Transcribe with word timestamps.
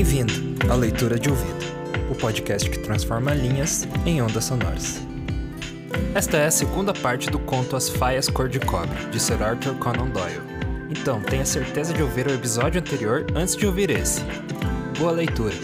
Bem-vindo 0.00 0.32
à 0.72 0.74
Leitura 0.74 1.18
de 1.18 1.28
Ouvido, 1.28 1.62
o 2.10 2.14
podcast 2.14 2.70
que 2.70 2.78
transforma 2.78 3.34
linhas 3.34 3.86
em 4.06 4.22
ondas 4.22 4.46
sonoras. 4.46 4.98
Esta 6.14 6.38
é 6.38 6.46
a 6.46 6.50
segunda 6.50 6.94
parte 6.94 7.28
do 7.28 7.38
conto 7.38 7.76
As 7.76 7.90
Faias 7.90 8.26
Cor 8.30 8.48
de 8.48 8.58
Cobre, 8.60 8.96
de 9.10 9.20
Sir 9.20 9.42
Arthur 9.42 9.74
Conan 9.74 10.08
Doyle. 10.08 10.40
Então, 10.88 11.20
tenha 11.20 11.44
certeza 11.44 11.92
de 11.92 12.02
ouvir 12.02 12.26
o 12.26 12.32
episódio 12.32 12.80
anterior 12.80 13.26
antes 13.34 13.54
de 13.54 13.66
ouvir 13.66 13.90
esse. 13.90 14.22
Boa 14.98 15.12
leitura! 15.12 15.54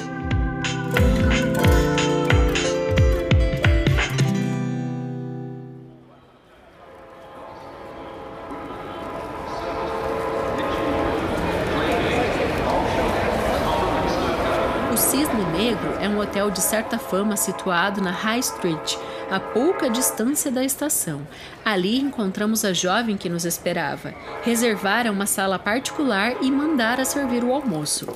Hotel 16.37 16.51
de 16.51 16.61
certa 16.61 16.99
fama 16.99 17.35
situado 17.35 18.03
na 18.03 18.11
High 18.11 18.41
Street, 18.41 18.97
a 19.31 19.41
pouca 19.41 19.89
distância 19.89 20.51
da 20.51 20.63
estação. 20.63 21.27
Ali 21.65 21.99
encontramos 21.99 22.63
a 22.63 22.75
jovem 22.75 23.17
que 23.17 23.29
nos 23.29 23.47
esperava. 23.47 24.15
Reservara 24.43 25.11
uma 25.11 25.25
sala 25.25 25.59
particular 25.59 26.37
e 26.43 26.51
mandara 26.51 27.07
servir 27.07 27.43
o 27.43 27.53
almoço. 27.53 28.07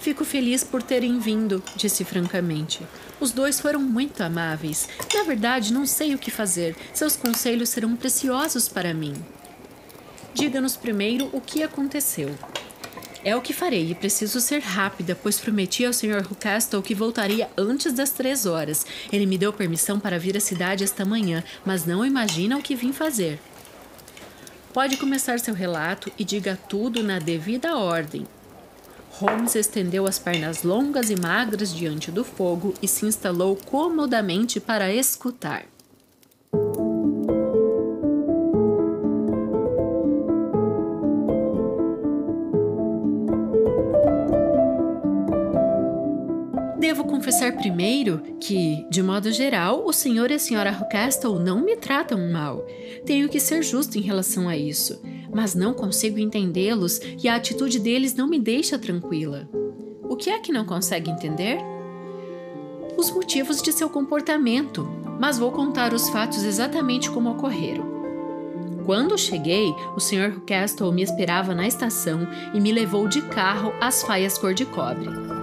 Fico 0.00 0.24
feliz 0.24 0.64
por 0.64 0.82
terem 0.82 1.20
vindo, 1.20 1.62
disse 1.76 2.04
francamente. 2.04 2.84
Os 3.20 3.30
dois 3.30 3.60
foram 3.60 3.80
muito 3.80 4.20
amáveis. 4.20 4.88
Na 5.14 5.22
verdade, 5.22 5.72
não 5.72 5.86
sei 5.86 6.14
o 6.14 6.18
que 6.18 6.32
fazer. 6.32 6.74
Seus 6.92 7.14
conselhos 7.14 7.68
serão 7.68 7.94
preciosos 7.94 8.68
para 8.68 8.92
mim. 8.92 9.14
Diga-nos 10.34 10.76
primeiro 10.76 11.28
o 11.32 11.40
que 11.40 11.62
aconteceu. 11.62 12.34
É 13.24 13.34
o 13.34 13.40
que 13.40 13.52
farei 13.52 13.90
e 13.90 13.94
preciso 13.94 14.40
ser 14.40 14.60
rápida, 14.60 15.18
pois 15.20 15.40
prometi 15.40 15.84
ao 15.84 15.92
Sr. 15.92 16.22
Rucastle 16.22 16.82
que 16.82 16.94
voltaria 16.94 17.50
antes 17.56 17.92
das 17.92 18.10
três 18.10 18.46
horas. 18.46 18.86
Ele 19.12 19.26
me 19.26 19.36
deu 19.36 19.52
permissão 19.52 19.98
para 19.98 20.18
vir 20.18 20.36
à 20.36 20.40
cidade 20.40 20.84
esta 20.84 21.04
manhã, 21.04 21.42
mas 21.64 21.84
não 21.84 22.06
imagina 22.06 22.56
o 22.56 22.62
que 22.62 22.76
vim 22.76 22.92
fazer. 22.92 23.40
Pode 24.72 24.96
começar 24.96 25.40
seu 25.40 25.54
relato 25.54 26.12
e 26.16 26.24
diga 26.24 26.58
tudo 26.68 27.02
na 27.02 27.18
devida 27.18 27.76
ordem. 27.76 28.26
Holmes 29.10 29.56
estendeu 29.56 30.06
as 30.06 30.18
pernas 30.18 30.62
longas 30.62 31.10
e 31.10 31.16
magras 31.16 31.74
diante 31.74 32.12
do 32.12 32.24
fogo 32.24 32.72
e 32.80 32.86
se 32.86 33.04
instalou 33.04 33.56
comodamente 33.56 34.60
para 34.60 34.94
escutar. 34.94 35.66
Confessar 47.18 47.56
primeiro 47.56 48.22
que, 48.38 48.86
de 48.88 49.02
modo 49.02 49.32
geral, 49.32 49.84
o 49.84 49.92
senhor 49.92 50.30
e 50.30 50.34
a 50.34 50.38
senhora 50.38 50.70
Rockastle 50.70 51.40
não 51.40 51.60
me 51.60 51.76
tratam 51.76 52.30
mal. 52.30 52.64
Tenho 53.04 53.28
que 53.28 53.40
ser 53.40 53.60
justo 53.60 53.98
em 53.98 54.00
relação 54.00 54.48
a 54.48 54.56
isso, 54.56 55.02
mas 55.34 55.52
não 55.52 55.74
consigo 55.74 56.20
entendê-los 56.20 57.00
e 57.20 57.26
a 57.26 57.34
atitude 57.34 57.80
deles 57.80 58.14
não 58.14 58.28
me 58.28 58.38
deixa 58.38 58.78
tranquila. 58.78 59.48
O 60.04 60.14
que 60.14 60.30
é 60.30 60.38
que 60.38 60.52
não 60.52 60.64
consegue 60.64 61.10
entender? 61.10 61.58
Os 62.96 63.10
motivos 63.10 63.60
de 63.60 63.72
seu 63.72 63.90
comportamento, 63.90 64.88
mas 65.18 65.40
vou 65.40 65.50
contar 65.50 65.92
os 65.92 66.08
fatos 66.10 66.44
exatamente 66.44 67.10
como 67.10 67.32
ocorreram. 67.32 67.98
Quando 68.86 69.18
cheguei, 69.18 69.74
o 69.96 70.00
Sr. 70.00 70.40
Castle 70.46 70.92
me 70.92 71.02
esperava 71.02 71.52
na 71.52 71.66
estação 71.66 72.28
e 72.54 72.60
me 72.60 72.70
levou 72.70 73.08
de 73.08 73.22
carro 73.22 73.72
às 73.80 74.04
faias 74.04 74.38
cor 74.38 74.54
de 74.54 74.64
cobre. 74.64 75.37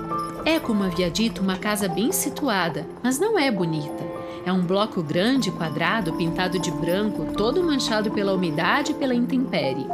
É, 0.45 0.59
como 0.59 0.83
havia 0.83 1.09
dito, 1.09 1.41
uma 1.41 1.57
casa 1.57 1.87
bem 1.87 2.11
situada, 2.11 2.85
mas 3.01 3.17
não 3.17 3.39
é 3.39 3.49
bonita. 3.49 4.03
É 4.45 4.53
um 4.53 4.61
bloco 4.61 5.01
grande, 5.01 5.49
quadrado, 5.49 6.13
pintado 6.13 6.59
de 6.59 6.69
branco, 6.69 7.33
todo 7.35 7.63
manchado 7.63 8.11
pela 8.11 8.33
umidade 8.33 8.91
e 8.91 8.93
pela 8.93 9.15
intempérie. 9.15 9.87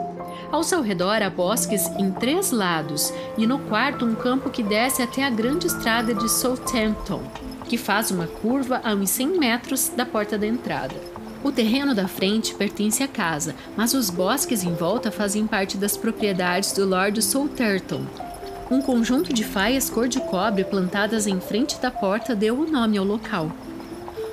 Ao 0.52 0.62
seu 0.62 0.82
redor 0.82 1.22
há 1.22 1.30
bosques 1.30 1.88
em 1.98 2.12
três 2.12 2.52
lados 2.52 3.14
e 3.38 3.48
no 3.48 3.60
quarto 3.60 4.06
um 4.06 4.14
campo 4.14 4.50
que 4.50 4.62
desce 4.62 5.02
até 5.02 5.24
a 5.24 5.30
grande 5.30 5.68
estrada 5.68 6.14
de 6.14 6.30
Southampton, 6.30 7.24
que 7.70 7.78
faz 7.78 8.12
uma 8.12 8.28
curva 8.28 8.82
a 8.84 8.94
uns 8.94 9.10
100 9.12 9.40
metros 9.40 9.88
da 9.96 10.06
porta 10.06 10.38
da 10.38 10.46
entrada. 10.46 10.96
O 11.42 11.52
terreno 11.54 11.96
da 11.96 12.10
frente 12.10 12.54
pertence 12.54 13.02
à 13.02 13.08
casa, 13.08 13.56
mas 13.78 13.94
os 13.94 14.10
bosques 14.10 14.66
em 14.66 14.74
volta 14.74 15.10
fazem 15.12 15.48
parte 15.48 15.78
das 15.78 15.96
propriedades 15.96 16.74
do 16.74 16.86
Lord 16.86 17.22
Southampton, 17.22 18.06
um 18.72 18.82
conjunto 18.82 19.34
de 19.34 19.44
faias 19.44 19.90
cor 19.90 20.08
de 20.08 20.22
cobre 20.22 20.64
plantadas 20.64 21.28
em 21.28 21.42
frente 21.42 21.78
da 21.82 21.92
porta 21.92 22.34
deu 22.34 22.58
o 22.58 22.72
nome 22.72 22.98
ao 22.98 23.04
local. 23.04 23.52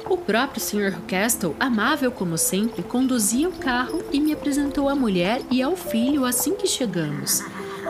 O 0.09 0.16
próprio 0.16 0.60
Sr. 0.60 1.00
Castle, 1.09 1.56
amável 1.59 2.12
como 2.12 2.38
sempre, 2.38 2.82
conduzia 2.84 3.49
o 3.49 3.53
carro 3.53 4.03
e 4.12 4.21
me 4.21 4.32
apresentou 4.32 4.88
à 4.88 4.94
mulher 4.94 5.43
e 5.50 5.60
ao 5.60 5.76
filho 5.76 6.25
assim 6.25 6.54
que 6.54 6.69
chegamos. 6.69 7.43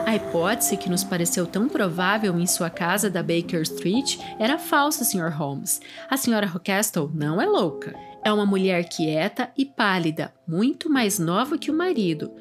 A 0.07 0.15
hipótese 0.15 0.75
que 0.75 0.89
nos 0.89 1.03
pareceu 1.03 1.45
tão 1.45 1.69
provável 1.69 2.37
em 2.39 2.47
sua 2.47 2.69
casa 2.69 3.11
da 3.11 3.21
Baker 3.21 3.61
Street 3.61 4.17
era 4.39 4.57
falsa, 4.57 5.03
Sr. 5.03 5.29
Holmes. 5.29 5.79
A 6.09 6.15
Sra. 6.15 6.47
Rockastle 6.47 7.11
não 7.13 7.39
é 7.39 7.45
louca. 7.45 7.93
É 8.25 8.33
uma 8.33 8.45
mulher 8.45 8.89
quieta 8.89 9.49
e 9.55 9.65
pálida, 9.65 10.33
muito 10.47 10.89
mais 10.89 11.19
nova 11.19 11.57
que 11.57 11.69
o 11.69 11.73
marido 11.73 12.31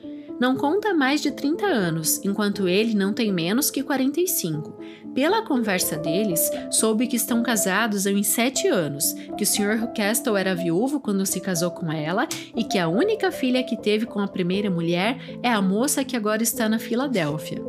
não 0.41 0.56
conta 0.56 0.94
mais 0.94 1.21
de 1.21 1.31
30 1.31 1.66
anos, 1.66 2.21
enquanto 2.25 2.69
ele 2.69 2.94
não 2.94 3.12
tem 3.12 3.32
menos 3.32 3.71
que 3.71 3.82
45. 3.82 4.78
Pela 5.15 5.43
conversa 5.43 5.97
deles, 5.97 6.49
soube 6.71 7.09
que 7.09 7.16
estão 7.16 7.43
casados 7.43 8.06
há 8.06 8.10
uns 8.10 8.28
7 8.28 8.69
anos, 8.69 9.15
que 9.37 9.43
o 9.43 9.47
Sr. 9.47 9.93
Castle 9.94 10.37
era 10.37 10.54
viúvo 10.54 11.00
quando 11.00 11.27
se 11.27 11.41
casou 11.41 11.72
com 11.72 11.91
ela 11.91 12.28
e 12.54 12.62
que 12.62 12.78
a 12.78 12.88
única 12.88 13.32
filha 13.32 13.65
que 13.65 13.77
teve 13.77 14.06
com 14.06 14.21
a 14.21 14.28
primeira 14.28 14.71
mulher 14.71 15.19
é 15.43 15.50
a 15.50 15.60
moça 15.60 16.04
que 16.04 16.16
agora 16.16 16.43
está 16.43 16.69
na 16.69 16.78
Filadélfia. 16.78 17.60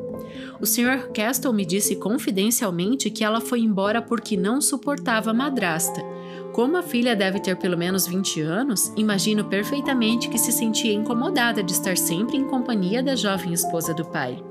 O 0.62 0.66
Sr. 0.66 1.10
Castle 1.12 1.54
me 1.54 1.66
disse 1.66 1.96
confidencialmente 1.96 3.10
que 3.10 3.24
ela 3.24 3.42
foi 3.42 3.62
embora 3.62 4.02
porque 4.02 4.38
não 4.38 4.62
suportava 4.62 5.32
a 5.32 5.34
madrasta 5.34 6.19
como 6.60 6.76
a 6.76 6.84
filha 6.84 7.16
deve 7.16 7.40
ter 7.40 7.56
pelo 7.56 7.78
menos 7.78 8.06
20 8.06 8.42
anos, 8.42 8.92
imagino 8.98 9.46
perfeitamente 9.46 10.28
que 10.28 10.38
se 10.38 10.52
sentia 10.52 10.92
incomodada 10.92 11.64
de 11.64 11.72
estar 11.72 11.96
sempre 11.96 12.36
em 12.36 12.44
companhia 12.44 13.02
da 13.02 13.16
jovem 13.16 13.54
esposa 13.54 13.94
do 13.94 14.04
pai. 14.04 14.44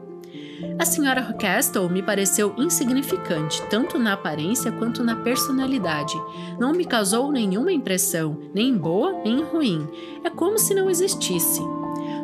A 0.79 0.87
senhora 0.87 1.35
Castle 1.35 1.87
me 1.91 2.03
pareceu 2.03 2.55
insignificante, 2.57 3.63
tanto 3.69 3.99
na 3.99 4.15
aparência 4.15 4.73
quanto 4.73 5.05
na 5.05 5.17
personalidade. 5.17 6.15
Não 6.59 6.73
me 6.73 6.87
causou 6.87 7.31
nenhuma 7.31 7.73
impressão, 7.73 8.39
nem 8.55 8.75
boa 8.75 9.13
nem 9.23 9.43
ruim. 9.43 9.87
É 10.25 10.31
como 10.31 10.57
se 10.57 10.75
não 10.75 10.89
existisse. 10.89 11.61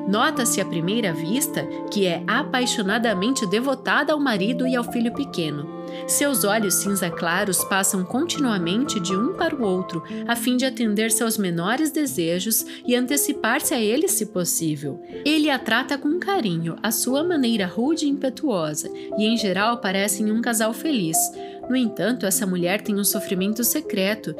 Nota-se 0.06 0.60
à 0.60 0.64
primeira 0.64 1.12
vista 1.12 1.66
que 1.90 2.06
é 2.06 2.22
apaixonadamente 2.26 3.46
devotada 3.46 4.12
ao 4.12 4.20
marido 4.20 4.66
e 4.66 4.76
ao 4.76 4.84
filho 4.84 5.12
pequeno. 5.12 5.74
Seus 6.06 6.44
olhos 6.44 6.74
cinza 6.74 7.08
claros 7.10 7.62
passam 7.64 8.04
continuamente 8.04 8.98
de 9.00 9.14
um 9.14 9.34
para 9.34 9.54
o 9.54 9.62
outro, 9.62 10.02
a 10.26 10.34
fim 10.34 10.56
de 10.56 10.66
atender 10.66 11.10
seus 11.10 11.38
menores 11.38 11.90
desejos 11.90 12.66
e 12.86 12.94
antecipar-se 12.94 13.74
a 13.74 13.80
eles 13.80 14.12
se 14.12 14.26
possível. 14.26 15.00
Ele 15.24 15.48
a 15.48 15.58
trata 15.58 15.96
com 15.96 16.18
carinho, 16.18 16.76
à 16.82 16.90
sua 16.90 17.22
maneira 17.22 17.66
rude 17.66 18.06
e 18.06 18.08
impetuosa, 18.08 18.90
e 19.16 19.24
em 19.24 19.36
geral 19.36 19.78
parecem 19.78 20.30
um 20.30 20.42
casal 20.42 20.72
feliz. 20.72 21.16
No 21.68 21.76
entanto, 21.76 22.26
essa 22.26 22.46
mulher 22.46 22.82
tem 22.82 22.96
um 22.96 23.04
sofrimento 23.04 23.64
secreto, 23.64 24.34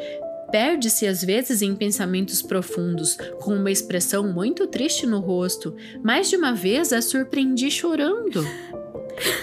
Perde-se 0.55 1.05
às 1.05 1.25
vezes 1.25 1.62
em 1.62 1.75
pensamentos 1.75 2.41
profundos, 2.41 3.19
com 3.41 3.56
uma 3.56 3.73
expressão 3.73 4.33
muito 4.33 4.69
triste 4.69 5.05
no 5.05 5.19
rosto. 5.19 5.75
Mais 6.01 6.31
de 6.31 6.37
uma 6.37 6.53
vez 6.55 6.93
a 6.93 7.03
surpreendi 7.03 7.73
chorando. 7.73 8.47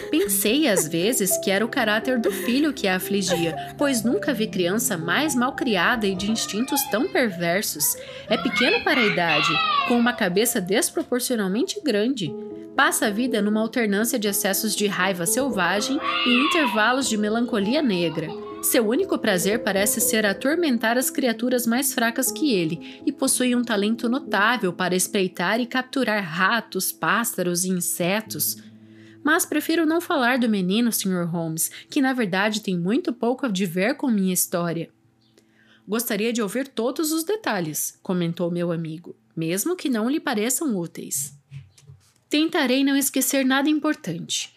Pensei 0.09 0.69
às 0.69 0.87
vezes 0.87 1.37
que 1.39 1.51
era 1.51 1.65
o 1.65 1.67
caráter 1.67 2.17
do 2.17 2.31
filho 2.31 2.71
que 2.71 2.87
a 2.87 2.95
afligia, 2.95 3.53
pois 3.77 4.05
nunca 4.05 4.33
vi 4.33 4.47
criança 4.47 4.97
mais 4.97 5.35
mal 5.35 5.53
criada 5.53 6.07
e 6.07 6.15
de 6.15 6.31
instintos 6.31 6.81
tão 6.89 7.09
perversos. 7.09 7.97
É 8.29 8.37
pequeno 8.37 8.81
para 8.81 9.01
a 9.01 9.05
idade, 9.05 9.51
com 9.89 9.95
uma 9.95 10.13
cabeça 10.13 10.61
desproporcionalmente 10.61 11.81
grande. 11.83 12.33
Passa 12.73 13.07
a 13.07 13.11
vida 13.11 13.41
numa 13.41 13.59
alternância 13.59 14.17
de 14.17 14.29
excessos 14.29 14.73
de 14.73 14.87
raiva 14.87 15.25
selvagem 15.25 15.99
e 16.25 16.45
intervalos 16.47 17.09
de 17.09 17.17
melancolia 17.17 17.81
negra. 17.81 18.29
Seu 18.61 18.87
único 18.87 19.17
prazer 19.17 19.63
parece 19.63 19.99
ser 19.99 20.23
atormentar 20.23 20.95
as 20.95 21.09
criaturas 21.09 21.65
mais 21.65 21.93
fracas 21.93 22.31
que 22.31 22.53
ele, 22.53 23.01
e 23.05 23.11
possui 23.11 23.55
um 23.55 23.63
talento 23.63 24.07
notável 24.07 24.71
para 24.71 24.95
espreitar 24.95 25.59
e 25.59 25.65
capturar 25.65 26.23
ratos, 26.23 26.91
pássaros 26.91 27.65
e 27.65 27.69
insetos. 27.69 28.57
Mas 29.23 29.45
prefiro 29.45 29.85
não 29.85 29.99
falar 29.99 30.37
do 30.37 30.47
menino, 30.47 30.91
Sr. 30.91 31.25
Holmes, 31.25 31.71
que 31.89 32.01
na 32.01 32.13
verdade 32.13 32.61
tem 32.61 32.77
muito 32.77 33.11
pouco 33.11 33.47
a 33.47 33.49
ver 33.49 33.95
com 33.95 34.07
minha 34.07 34.33
história. 34.33 34.89
Gostaria 35.87 36.31
de 36.31 36.41
ouvir 36.41 36.67
todos 36.67 37.11
os 37.11 37.23
detalhes, 37.23 37.99
comentou 38.03 38.51
meu 38.51 38.71
amigo, 38.71 39.15
mesmo 39.35 39.75
que 39.75 39.89
não 39.89 40.07
lhe 40.07 40.19
pareçam 40.19 40.77
úteis. 40.77 41.33
Tentarei 42.29 42.83
não 42.83 42.95
esquecer 42.95 43.43
nada 43.43 43.69
importante. 43.69 44.53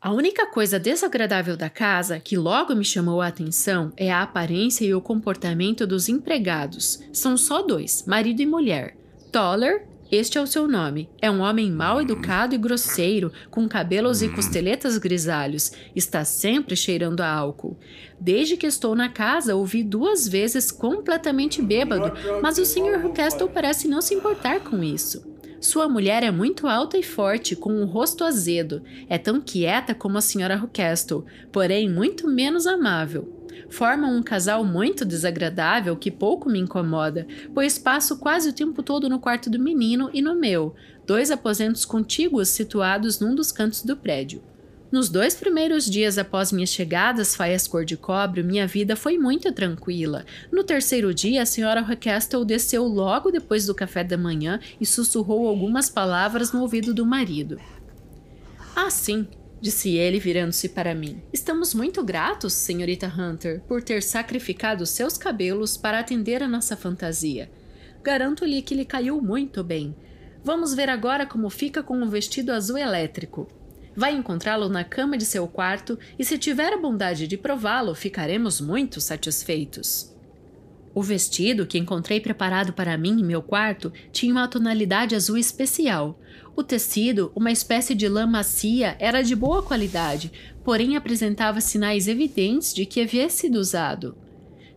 A 0.00 0.12
única 0.12 0.46
coisa 0.46 0.78
desagradável 0.78 1.56
da 1.56 1.70
casa 1.70 2.20
que 2.20 2.36
logo 2.36 2.74
me 2.74 2.84
chamou 2.84 3.22
a 3.22 3.28
atenção 3.28 3.92
é 3.96 4.12
a 4.12 4.22
aparência 4.22 4.84
e 4.84 4.94
o 4.94 5.00
comportamento 5.00 5.86
dos 5.86 6.08
empregados. 6.08 7.02
São 7.12 7.36
só 7.36 7.62
dois, 7.62 8.04
marido 8.06 8.42
e 8.42 8.46
mulher. 8.46 8.94
Toller 9.32 9.86
este 10.10 10.38
é 10.38 10.40
o 10.40 10.46
seu 10.46 10.68
nome. 10.68 11.08
É 11.20 11.28
um 11.28 11.40
homem 11.40 11.70
mal 11.70 12.00
educado 12.00 12.54
e 12.54 12.58
grosseiro, 12.58 13.32
com 13.50 13.68
cabelos 13.68 14.22
e 14.22 14.28
costeletas 14.28 14.98
grisalhos. 14.98 15.72
Está 15.96 16.24
sempre 16.24 16.76
cheirando 16.76 17.22
a 17.22 17.28
álcool. 17.28 17.76
Desde 18.20 18.56
que 18.56 18.66
estou 18.66 18.94
na 18.94 19.08
casa, 19.08 19.56
ouvi 19.56 19.82
duas 19.82 20.28
vezes 20.28 20.70
completamente 20.70 21.60
bêbado, 21.60 22.12
mas 22.40 22.56
o 22.56 22.64
Sr. 22.64 23.00
Rucastle 23.02 23.48
parece 23.48 23.88
não 23.88 24.00
se 24.00 24.14
importar 24.14 24.60
com 24.60 24.82
isso. 24.82 25.35
Sua 25.60 25.88
mulher 25.88 26.22
é 26.22 26.30
muito 26.30 26.66
alta 26.66 26.98
e 26.98 27.02
forte, 27.02 27.56
com 27.56 27.72
um 27.72 27.84
rosto 27.84 28.24
azedo. 28.24 28.82
É 29.08 29.18
tão 29.18 29.40
quieta 29.40 29.94
como 29.94 30.16
a 30.16 30.20
Sra. 30.20 30.56
Rucastle, 30.56 31.24
porém 31.50 31.90
muito 31.90 32.28
menos 32.28 32.66
amável 32.66 33.36
formam 33.68 34.16
um 34.16 34.22
casal 34.22 34.64
muito 34.64 35.04
desagradável 35.04 35.96
que 35.96 36.10
pouco 36.10 36.48
me 36.48 36.58
incomoda, 36.58 37.26
pois 37.54 37.78
passo 37.78 38.16
quase 38.18 38.48
o 38.48 38.52
tempo 38.52 38.82
todo 38.82 39.08
no 39.08 39.18
quarto 39.18 39.50
do 39.50 39.58
menino 39.58 40.10
e 40.12 40.22
no 40.22 40.34
meu, 40.34 40.74
dois 41.06 41.30
aposentos 41.30 41.84
contíguos 41.84 42.48
situados 42.48 43.18
num 43.18 43.34
dos 43.34 43.52
cantos 43.52 43.82
do 43.82 43.96
prédio. 43.96 44.42
Nos 44.90 45.08
dois 45.08 45.34
primeiros 45.34 45.84
dias 45.90 46.16
após 46.16 46.52
minha 46.52 46.66
chegada 46.66 47.20
às 47.20 47.34
faias 47.34 47.66
cor 47.66 47.84
de 47.84 47.96
cobre, 47.96 48.42
minha 48.42 48.66
vida 48.68 48.94
foi 48.94 49.18
muito 49.18 49.50
tranquila. 49.52 50.24
No 50.52 50.62
terceiro 50.62 51.12
dia, 51.12 51.42
a 51.42 51.46
senhora 51.46 51.82
Requestel 51.82 52.44
desceu 52.44 52.84
logo 52.84 53.32
depois 53.32 53.66
do 53.66 53.74
café 53.74 54.04
da 54.04 54.16
manhã 54.16 54.60
e 54.80 54.86
sussurrou 54.86 55.48
algumas 55.48 55.90
palavras 55.90 56.52
no 56.52 56.60
ouvido 56.60 56.94
do 56.94 57.04
marido. 57.04 57.60
Ah, 58.76 58.88
sim, 58.88 59.26
disse 59.60 59.96
ele 59.96 60.20
virando-se 60.20 60.68
para 60.68 60.94
mim. 60.94 61.20
Estamos 61.32 61.74
muito 61.74 62.04
gratos, 62.04 62.52
senhorita 62.52 63.08
Hunter, 63.08 63.62
por 63.62 63.82
ter 63.82 64.02
sacrificado 64.02 64.86
seus 64.86 65.18
cabelos 65.18 65.76
para 65.76 65.98
atender 65.98 66.44
a 66.44 66.48
nossa 66.48 66.76
fantasia. 66.76 67.50
Garanto-lhe 68.04 68.62
que 68.62 68.74
lhe 68.74 68.84
caiu 68.84 69.20
muito 69.20 69.64
bem. 69.64 69.96
Vamos 70.44 70.74
ver 70.74 70.88
agora 70.88 71.26
como 71.26 71.50
fica 71.50 71.82
com 71.82 72.00
o 72.00 72.08
vestido 72.08 72.52
azul 72.52 72.78
elétrico. 72.78 73.48
Vai 73.96 74.14
encontrá-lo 74.14 74.68
na 74.68 74.84
cama 74.84 75.16
de 75.16 75.24
seu 75.24 75.48
quarto 75.48 75.98
e, 76.18 76.24
se 76.24 76.36
tiver 76.36 76.74
a 76.74 76.76
bondade 76.76 77.26
de 77.26 77.38
prová-lo, 77.38 77.94
ficaremos 77.94 78.60
muito 78.60 79.00
satisfeitos. 79.00 80.14
O 80.94 81.02
vestido 81.02 81.66
que 81.66 81.78
encontrei 81.78 82.20
preparado 82.20 82.72
para 82.72 82.96
mim 82.96 83.20
em 83.20 83.24
meu 83.24 83.42
quarto 83.42 83.92
tinha 84.12 84.32
uma 84.32 84.48
tonalidade 84.48 85.14
azul 85.14 85.36
especial. 85.36 86.18
O 86.54 86.62
tecido, 86.62 87.32
uma 87.34 87.50
espécie 87.50 87.94
de 87.94 88.08
lã 88.08 88.26
macia, 88.26 88.96
era 88.98 89.22
de 89.22 89.34
boa 89.34 89.62
qualidade, 89.62 90.32
porém 90.64 90.96
apresentava 90.96 91.60
sinais 91.60 92.08
evidentes 92.08 92.74
de 92.74 92.84
que 92.84 93.00
havia 93.00 93.28
sido 93.28 93.56
usado. 93.56 94.16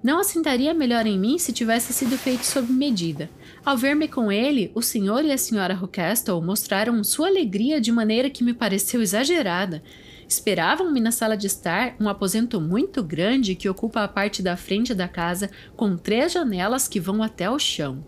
Não 0.01 0.19
assentaria 0.19 0.73
melhor 0.73 1.05
em 1.05 1.19
mim 1.19 1.37
se 1.37 1.51
tivesse 1.51 1.91
sido 1.91 2.17
feito 2.17 2.45
sob 2.45 2.71
medida. 2.71 3.29
Ao 3.65 3.75
ver-me 3.75 4.07
com 4.07 4.31
ele, 4.31 4.71
o 4.73 4.81
senhor 4.81 5.25
e 5.25 5.31
a 5.31 5.37
senhora 5.37 5.73
Rockestle 5.73 6.41
mostraram 6.41 7.03
sua 7.03 7.27
alegria 7.27 7.81
de 7.81 7.91
maneira 7.91 8.29
que 8.29 8.43
me 8.43 8.53
pareceu 8.53 9.01
exagerada. 9.01 9.83
Esperavam-me 10.25 11.01
na 11.01 11.11
sala 11.11 11.35
de 11.35 11.47
estar, 11.47 11.95
um 11.99 12.07
aposento 12.07 12.61
muito 12.61 13.03
grande 13.03 13.55
que 13.55 13.67
ocupa 13.67 14.03
a 14.03 14.07
parte 14.07 14.41
da 14.41 14.55
frente 14.55 14.93
da 14.93 15.07
casa, 15.07 15.49
com 15.75 15.97
três 15.97 16.31
janelas 16.31 16.87
que 16.87 16.99
vão 16.99 17.21
até 17.21 17.49
o 17.49 17.59
chão. 17.59 18.01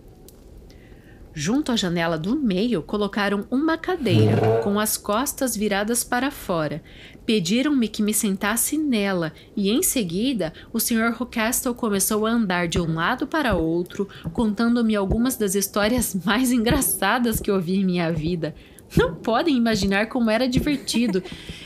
Junto 1.33 1.71
à 1.71 1.77
janela 1.77 2.17
do 2.17 2.37
meio, 2.37 2.83
colocaram 2.83 3.45
uma 3.49 3.77
cadeira, 3.77 4.61
com 4.63 4.77
as 4.77 4.97
costas 4.97 5.55
viradas 5.55 6.03
para 6.03 6.29
fora. 6.29 6.83
Pediram-me 7.25 7.87
que 7.87 8.01
me 8.01 8.13
sentasse 8.13 8.77
nela, 8.77 9.31
e 9.55 9.69
em 9.69 9.83
seguida 9.83 10.51
o 10.73 10.79
Sr. 10.79 11.13
Rucastle 11.15 11.75
começou 11.75 12.25
a 12.25 12.31
andar 12.31 12.67
de 12.67 12.79
um 12.79 12.95
lado 12.95 13.27
para 13.27 13.55
outro, 13.55 14.07
contando-me 14.33 14.95
algumas 14.95 15.35
das 15.35 15.55
histórias 15.55 16.15
mais 16.25 16.51
engraçadas 16.51 17.39
que 17.39 17.51
ouvi 17.51 17.75
em 17.75 17.85
minha 17.85 18.11
vida. 18.11 18.55
Não 18.95 19.15
podem 19.15 19.55
imaginar 19.55 20.07
como 20.07 20.29
era 20.29 20.49
divertido 20.49 21.23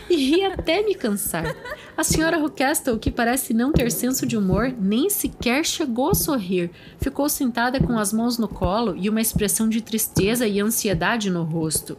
e 0.09 0.15
ri 0.15 0.43
até 0.43 0.83
me 0.83 0.93
cansar. 0.93 1.55
A 1.97 2.03
senhora 2.03 2.37
Rockestle, 2.37 2.99
que 2.99 3.09
parece 3.09 3.51
não 3.51 3.71
ter 3.71 3.91
senso 3.91 4.27
de 4.27 4.37
humor, 4.37 4.71
nem 4.79 5.09
sequer 5.09 5.65
chegou 5.65 6.11
a 6.11 6.13
sorrir. 6.13 6.69
Ficou 6.99 7.27
sentada 7.27 7.79
com 7.79 7.97
as 7.97 8.13
mãos 8.13 8.37
no 8.37 8.47
colo 8.47 8.95
e 8.95 9.09
uma 9.09 9.21
expressão 9.21 9.67
de 9.67 9.81
tristeza 9.81 10.47
e 10.47 10.59
ansiedade 10.59 11.31
no 11.31 11.43
rosto. 11.43 11.97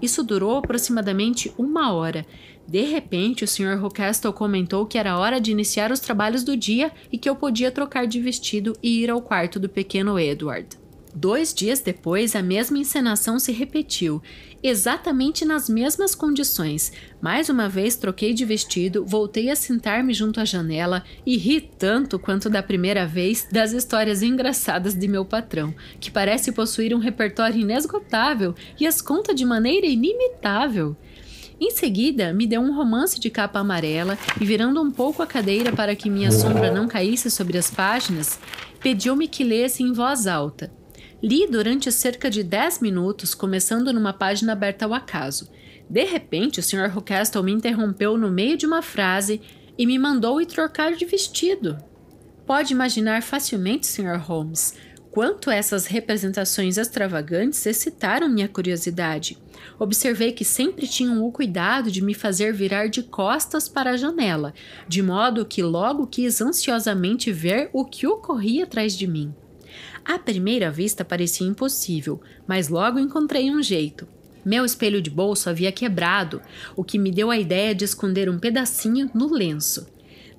Isso 0.00 0.22
durou 0.22 0.58
aproximadamente 0.58 1.52
uma 1.58 1.92
hora. 1.92 2.24
De 2.70 2.82
repente, 2.82 3.42
o 3.42 3.48
Sr. 3.48 3.80
Rockestle 3.80 4.32
comentou 4.32 4.86
que 4.86 4.96
era 4.96 5.18
hora 5.18 5.40
de 5.40 5.50
iniciar 5.50 5.90
os 5.90 5.98
trabalhos 5.98 6.44
do 6.44 6.56
dia 6.56 6.92
e 7.10 7.18
que 7.18 7.28
eu 7.28 7.34
podia 7.34 7.68
trocar 7.68 8.06
de 8.06 8.20
vestido 8.20 8.78
e 8.80 9.02
ir 9.02 9.10
ao 9.10 9.20
quarto 9.20 9.58
do 9.58 9.68
pequeno 9.68 10.16
Edward. 10.16 10.78
Dois 11.12 11.52
dias 11.52 11.80
depois, 11.80 12.36
a 12.36 12.42
mesma 12.42 12.78
encenação 12.78 13.40
se 13.40 13.50
repetiu, 13.50 14.22
exatamente 14.62 15.44
nas 15.44 15.68
mesmas 15.68 16.14
condições. 16.14 16.92
Mais 17.20 17.48
uma 17.48 17.68
vez 17.68 17.96
troquei 17.96 18.32
de 18.32 18.44
vestido, 18.44 19.04
voltei 19.04 19.50
a 19.50 19.56
sentar-me 19.56 20.14
junto 20.14 20.38
à 20.38 20.44
janela 20.44 21.02
e 21.26 21.36
ri 21.36 21.60
tanto 21.60 22.20
quanto 22.20 22.48
da 22.48 22.62
primeira 22.62 23.04
vez 23.04 23.48
das 23.50 23.72
histórias 23.72 24.22
engraçadas 24.22 24.94
de 24.94 25.08
meu 25.08 25.24
patrão, 25.24 25.74
que 25.98 26.08
parece 26.08 26.52
possuir 26.52 26.94
um 26.94 27.00
repertório 27.00 27.60
inesgotável 27.60 28.54
e 28.78 28.86
as 28.86 29.02
conta 29.02 29.34
de 29.34 29.44
maneira 29.44 29.88
inimitável. 29.88 30.96
Em 31.60 31.70
seguida, 31.72 32.32
me 32.32 32.46
deu 32.46 32.62
um 32.62 32.74
romance 32.74 33.20
de 33.20 33.28
capa 33.28 33.58
amarela 33.58 34.16
e, 34.40 34.44
virando 34.46 34.80
um 34.80 34.90
pouco 34.90 35.22
a 35.22 35.26
cadeira 35.26 35.70
para 35.70 35.94
que 35.94 36.08
minha 36.08 36.32
sombra 36.32 36.72
não 36.72 36.88
caísse 36.88 37.30
sobre 37.30 37.58
as 37.58 37.70
páginas, 37.70 38.40
pediu-me 38.80 39.28
que 39.28 39.44
lesse 39.44 39.82
em 39.82 39.92
voz 39.92 40.26
alta. 40.26 40.72
Li 41.22 41.46
durante 41.46 41.92
cerca 41.92 42.30
de 42.30 42.42
10 42.42 42.80
minutos, 42.80 43.34
começando 43.34 43.92
numa 43.92 44.14
página 44.14 44.52
aberta 44.52 44.86
ao 44.86 44.94
acaso. 44.94 45.50
De 45.88 46.02
repente, 46.04 46.60
o 46.60 46.62
Sr. 46.62 46.88
Rucastle 46.90 47.42
me 47.42 47.52
interrompeu 47.52 48.16
no 48.16 48.30
meio 48.30 48.56
de 48.56 48.64
uma 48.64 48.80
frase 48.80 49.42
e 49.76 49.84
me 49.84 49.98
mandou 49.98 50.40
ir 50.40 50.46
trocar 50.46 50.94
de 50.94 51.04
vestido. 51.04 51.76
Pode 52.46 52.72
imaginar 52.72 53.22
facilmente, 53.22 53.86
Sr. 53.86 54.16
Holmes, 54.16 54.74
quanto 55.10 55.50
essas 55.50 55.86
representações 55.86 56.76
extravagantes 56.76 57.64
excitaram 57.66 58.28
minha 58.28 58.48
curiosidade. 58.48 59.36
Observei 59.78 60.32
que 60.32 60.44
sempre 60.44 60.86
tinham 60.86 61.24
o 61.24 61.32
cuidado 61.32 61.90
de 61.90 62.02
me 62.02 62.14
fazer 62.14 62.52
virar 62.52 62.88
de 62.88 63.02
costas 63.02 63.68
para 63.68 63.90
a 63.90 63.96
janela, 63.96 64.54
de 64.86 65.02
modo 65.02 65.44
que 65.44 65.62
logo 65.62 66.06
quis 66.06 66.40
ansiosamente 66.40 67.32
ver 67.32 67.70
o 67.72 67.84
que 67.84 68.06
ocorria 68.06 68.64
atrás 68.64 68.96
de 68.96 69.06
mim. 69.06 69.34
À 70.04 70.18
primeira 70.18 70.70
vista 70.70 71.04
parecia 71.04 71.46
impossível, 71.46 72.20
mas 72.46 72.68
logo 72.68 72.98
encontrei 72.98 73.50
um 73.50 73.62
jeito. 73.62 74.06
Meu 74.44 74.64
espelho 74.64 75.02
de 75.02 75.10
bolso 75.10 75.50
havia 75.50 75.70
quebrado, 75.70 76.40
o 76.74 76.82
que 76.82 76.98
me 76.98 77.10
deu 77.10 77.30
a 77.30 77.38
ideia 77.38 77.74
de 77.74 77.84
esconder 77.84 78.28
um 78.28 78.38
pedacinho 78.38 79.10
no 79.14 79.32
lenço. 79.32 79.86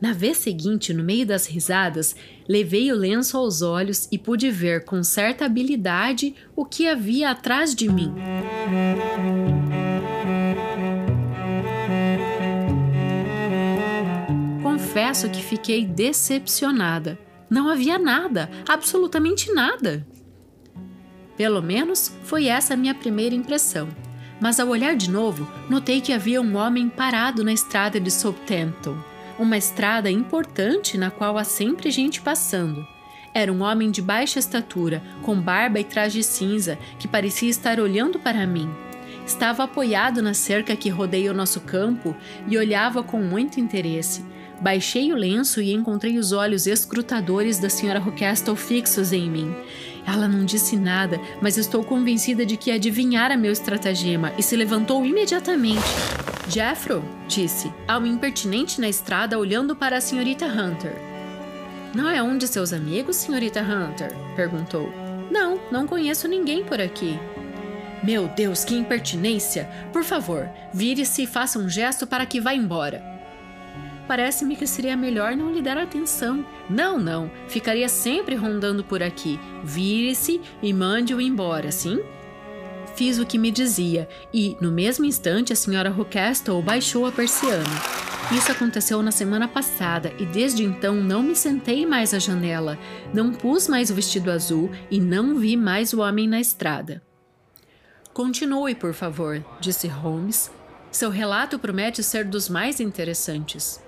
Na 0.02 0.14
vez 0.14 0.38
seguinte, 0.38 0.96
no 0.96 1.04
meio 1.04 1.28
das 1.28 1.46
risadas, 1.46 2.16
levei 2.50 2.92
o 2.92 2.96
lenço 2.96 3.38
aos 3.38 3.62
olhos 3.62 4.08
e 4.12 4.18
pude 4.18 4.50
ver 4.50 4.84
com 4.84 5.04
certa 5.04 5.46
habilidade 5.46 6.34
o 6.56 6.66
que 6.66 6.88
havia 6.88 7.30
atrás 7.30 7.76
de 7.76 7.88
mim. 7.88 8.12
Confesso 14.64 15.30
que 15.30 15.44
fiquei 15.44 15.86
decepcionada. 15.86 17.20
Não 17.48 17.70
havia 17.70 18.00
nada, 18.00 18.50
absolutamente 18.68 19.54
nada. 19.54 20.04
Pelo 21.38 21.62
menos 21.62 22.12
foi 22.24 22.48
essa 22.48 22.74
a 22.74 22.78
minha 22.78 22.96
primeira 22.96 23.36
impressão. 23.36 23.88
Mas 24.42 24.60
ao 24.60 24.70
olhar 24.70 24.96
de 24.96 25.12
novo, 25.12 25.48
notei 25.70 26.02
que 26.02 26.12
havia 26.12 26.42
um 26.42 26.56
homem 26.56 26.90
parado 26.90 27.44
na 27.44 27.54
estrada 27.54 28.00
de 28.00 28.10
Southampton, 28.10 28.98
uma 29.38 29.58
estrada 29.58 30.10
importante 30.10 30.98
na 30.98 31.12
qual 31.12 31.38
há 31.38 31.44
sempre 31.44 31.92
gente 31.92 32.22
passando. 32.22 32.86
Era 33.34 33.52
um 33.52 33.62
homem 33.62 33.90
de 33.90 34.02
baixa 34.02 34.40
estatura, 34.40 35.02
com 35.22 35.40
barba 35.40 35.80
e 35.80 35.84
traje 35.84 36.22
cinza, 36.22 36.78
que 37.00 37.08
parecia 37.08 37.50
estar 37.50 37.80
olhando 37.80 38.20
para 38.20 38.46
mim. 38.46 38.70
Estava 39.26 39.64
apoiado 39.64 40.22
na 40.22 40.34
cerca 40.34 40.76
que 40.76 40.90
rodeia 40.90 41.32
o 41.32 41.34
nosso 41.34 41.62
campo 41.62 42.16
e 42.48 42.58
olhava 42.58 43.02
com 43.02 43.22
muito 43.22 43.60
interesse. 43.60 44.26
Baixei 44.60 45.12
o 45.12 45.16
lenço 45.16 45.62
e 45.62 45.74
encontrei 45.74 46.18
os 46.18 46.32
olhos 46.32 46.68
escrutadores 46.68 47.58
da 47.58 47.70
senhora 47.70 48.00
Rochestal 48.00 48.56
fixos 48.56 49.12
em 49.12 49.30
mim. 49.30 49.56
Ela 50.06 50.28
não 50.28 50.44
disse 50.44 50.76
nada, 50.76 51.20
mas 51.42 51.58
estou 51.58 51.84
convencida 51.84 52.46
de 52.46 52.58
que 52.58 52.72
adivinhara 52.72 53.38
meu 53.38 53.52
estratagema 53.52 54.32
e 54.38 54.44
se 54.44 54.56
levantou 54.56 55.06
imediatamente. 55.06 55.82
Jeffro, 56.48 57.04
disse, 57.28 57.72
ao 57.88 58.06
impertinente 58.06 58.82
na 58.82 58.90
estrada 58.90 59.38
olhando 59.38 59.76
para 59.76 59.98
a 59.98 60.02
senhorita 60.02 60.46
Hunter. 60.46 60.94
Não 61.94 62.10
é 62.10 62.22
um 62.22 62.38
de 62.38 62.48
seus 62.48 62.74
amigos, 62.74 63.18
senhorita 63.18 63.62
Hunter? 63.62 64.16
perguntou. 64.36 64.92
Não, 65.30 65.60
não 65.72 65.88
conheço 65.88 66.28
ninguém 66.28 66.64
por 66.64 66.82
aqui. 66.82 67.18
Meu 68.04 68.28
Deus, 68.28 68.66
que 68.66 68.76
impertinência! 68.76 69.70
Por 69.94 70.04
favor, 70.04 70.50
vire-se 70.74 71.24
e 71.24 71.28
faça 71.28 71.60
um 71.60 71.70
gesto 71.70 72.08
para 72.08 72.26
que 72.26 72.42
vá 72.42 72.54
embora. 72.54 73.04
Parece-me 74.08 74.56
que 74.56 74.68
seria 74.68 74.98
melhor 74.98 75.36
não 75.36 75.54
lhe 75.54 75.62
dar 75.62 75.78
atenção. 75.78 76.46
Não, 76.70 76.98
não, 76.98 77.32
ficaria 77.48 77.88
sempre 77.88 78.36
rondando 78.36 78.84
por 78.84 79.02
aqui. 79.04 79.40
Vire-se 79.64 80.42
e 80.62 80.74
mande-o 80.74 81.22
embora, 81.22 81.72
sim? 81.72 82.02
Fiz 82.96 83.18
o 83.18 83.26
que 83.26 83.38
me 83.38 83.52
dizia 83.52 84.08
e, 84.34 84.58
no 84.60 84.72
mesmo 84.72 85.06
instante, 85.06 85.54
a 85.54 85.56
senhora 85.56 85.90
Rochestle 85.90 86.62
baixou 86.62 87.06
a 87.06 87.12
persiana. 87.12 87.64
Isso 88.32 88.52
aconteceu 88.52 89.02
na 89.02 89.12
semana 89.12 89.48
passada 89.48 90.14
e 90.18 90.26
desde 90.26 90.64
então 90.64 90.96
não 90.96 91.22
me 91.22 91.36
sentei 91.36 91.86
mais 91.86 92.14
à 92.14 92.20
janela, 92.20 92.78
não 93.14 93.34
pus 93.34 93.68
mais 93.68 93.90
o 93.90 93.94
vestido 93.94 94.32
azul 94.32 94.72
e 94.90 95.00
não 95.00 95.38
vi 95.38 95.58
mais 95.58 95.94
o 95.94 96.00
homem 96.00 96.28
na 96.28 96.40
estrada. 96.40 97.02
Continue, 98.14 98.76
por 98.76 98.94
favor, 98.94 99.44
disse 99.60 99.88
Holmes. 99.88 100.52
Seu 100.92 101.10
relato 101.10 101.58
promete 101.58 102.04
ser 102.04 102.26
dos 102.26 102.50
mais 102.50 102.80
interessantes. 102.80 103.82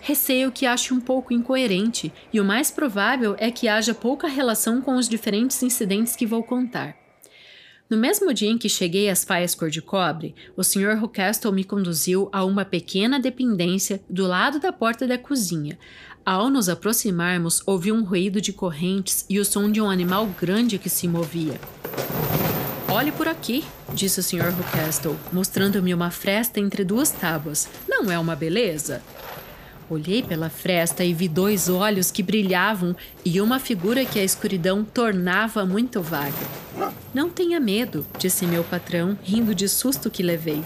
Receio 0.00 0.52
que 0.52 0.66
ache 0.66 0.94
um 0.94 1.00
pouco 1.00 1.32
incoerente, 1.32 2.12
e 2.32 2.40
o 2.40 2.44
mais 2.44 2.70
provável 2.70 3.34
é 3.38 3.50
que 3.50 3.66
haja 3.66 3.92
pouca 3.92 4.28
relação 4.28 4.80
com 4.80 4.96
os 4.96 5.08
diferentes 5.08 5.62
incidentes 5.62 6.14
que 6.14 6.26
vou 6.26 6.42
contar. 6.42 7.05
No 7.88 7.96
mesmo 7.96 8.34
dia 8.34 8.50
em 8.50 8.58
que 8.58 8.68
cheguei 8.68 9.08
às 9.08 9.22
faias 9.22 9.54
cor-de-cobre, 9.54 10.34
o 10.56 10.64
Sr. 10.64 10.98
Rochestle 10.98 11.52
me 11.52 11.62
conduziu 11.62 12.28
a 12.32 12.44
uma 12.44 12.64
pequena 12.64 13.20
dependência 13.20 14.00
do 14.10 14.26
lado 14.26 14.58
da 14.58 14.72
porta 14.72 15.06
da 15.06 15.16
cozinha. 15.16 15.78
Ao 16.24 16.50
nos 16.50 16.68
aproximarmos, 16.68 17.62
ouvi 17.64 17.92
um 17.92 18.02
ruído 18.02 18.40
de 18.40 18.52
correntes 18.52 19.24
e 19.30 19.38
o 19.38 19.44
som 19.44 19.70
de 19.70 19.80
um 19.80 19.88
animal 19.88 20.26
grande 20.26 20.78
que 20.78 20.90
se 20.90 21.06
movia. 21.06 21.60
Olhe 22.88 23.12
por 23.12 23.28
aqui, 23.28 23.64
disse 23.94 24.18
o 24.18 24.22
Sr. 24.22 24.50
Rochestle, 24.50 25.16
mostrando-me 25.32 25.94
uma 25.94 26.10
fresta 26.10 26.58
entre 26.58 26.82
duas 26.82 27.12
tábuas. 27.12 27.68
Não 27.88 28.10
é 28.10 28.18
uma 28.18 28.34
beleza? 28.34 29.00
Olhei 29.88 30.20
pela 30.20 30.50
fresta 30.50 31.04
e 31.04 31.14
vi 31.14 31.28
dois 31.28 31.68
olhos 31.68 32.10
que 32.10 32.22
brilhavam 32.22 32.96
e 33.24 33.40
uma 33.40 33.60
figura 33.60 34.04
que 34.04 34.18
a 34.18 34.24
escuridão 34.24 34.84
tornava 34.84 35.64
muito 35.64 36.02
vaga. 36.02 36.34
Não 37.14 37.30
tenha 37.30 37.60
medo, 37.60 38.04
disse 38.18 38.46
meu 38.46 38.64
patrão, 38.64 39.16
rindo 39.22 39.54
de 39.54 39.68
susto 39.68 40.10
que 40.10 40.24
levei. 40.24 40.62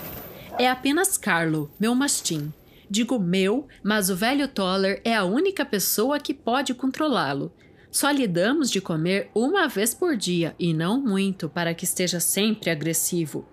É 0.58 0.68
apenas 0.70 1.18
Carlo, 1.18 1.70
meu 1.78 1.94
mastim. 1.94 2.50
Digo 2.88 3.18
meu, 3.18 3.68
mas 3.84 4.08
o 4.08 4.16
velho 4.16 4.48
Toller 4.48 5.00
é 5.04 5.14
a 5.14 5.24
única 5.24 5.64
pessoa 5.64 6.18
que 6.18 6.32
pode 6.32 6.72
controlá-lo. 6.72 7.52
Só 7.90 8.10
lhe 8.10 8.26
damos 8.26 8.70
de 8.70 8.80
comer 8.80 9.30
uma 9.34 9.68
vez 9.68 9.92
por 9.92 10.16
dia 10.16 10.54
e 10.58 10.72
não 10.72 11.00
muito 11.00 11.48
para 11.48 11.74
que 11.74 11.84
esteja 11.84 12.20
sempre 12.20 12.70
agressivo. 12.70 13.44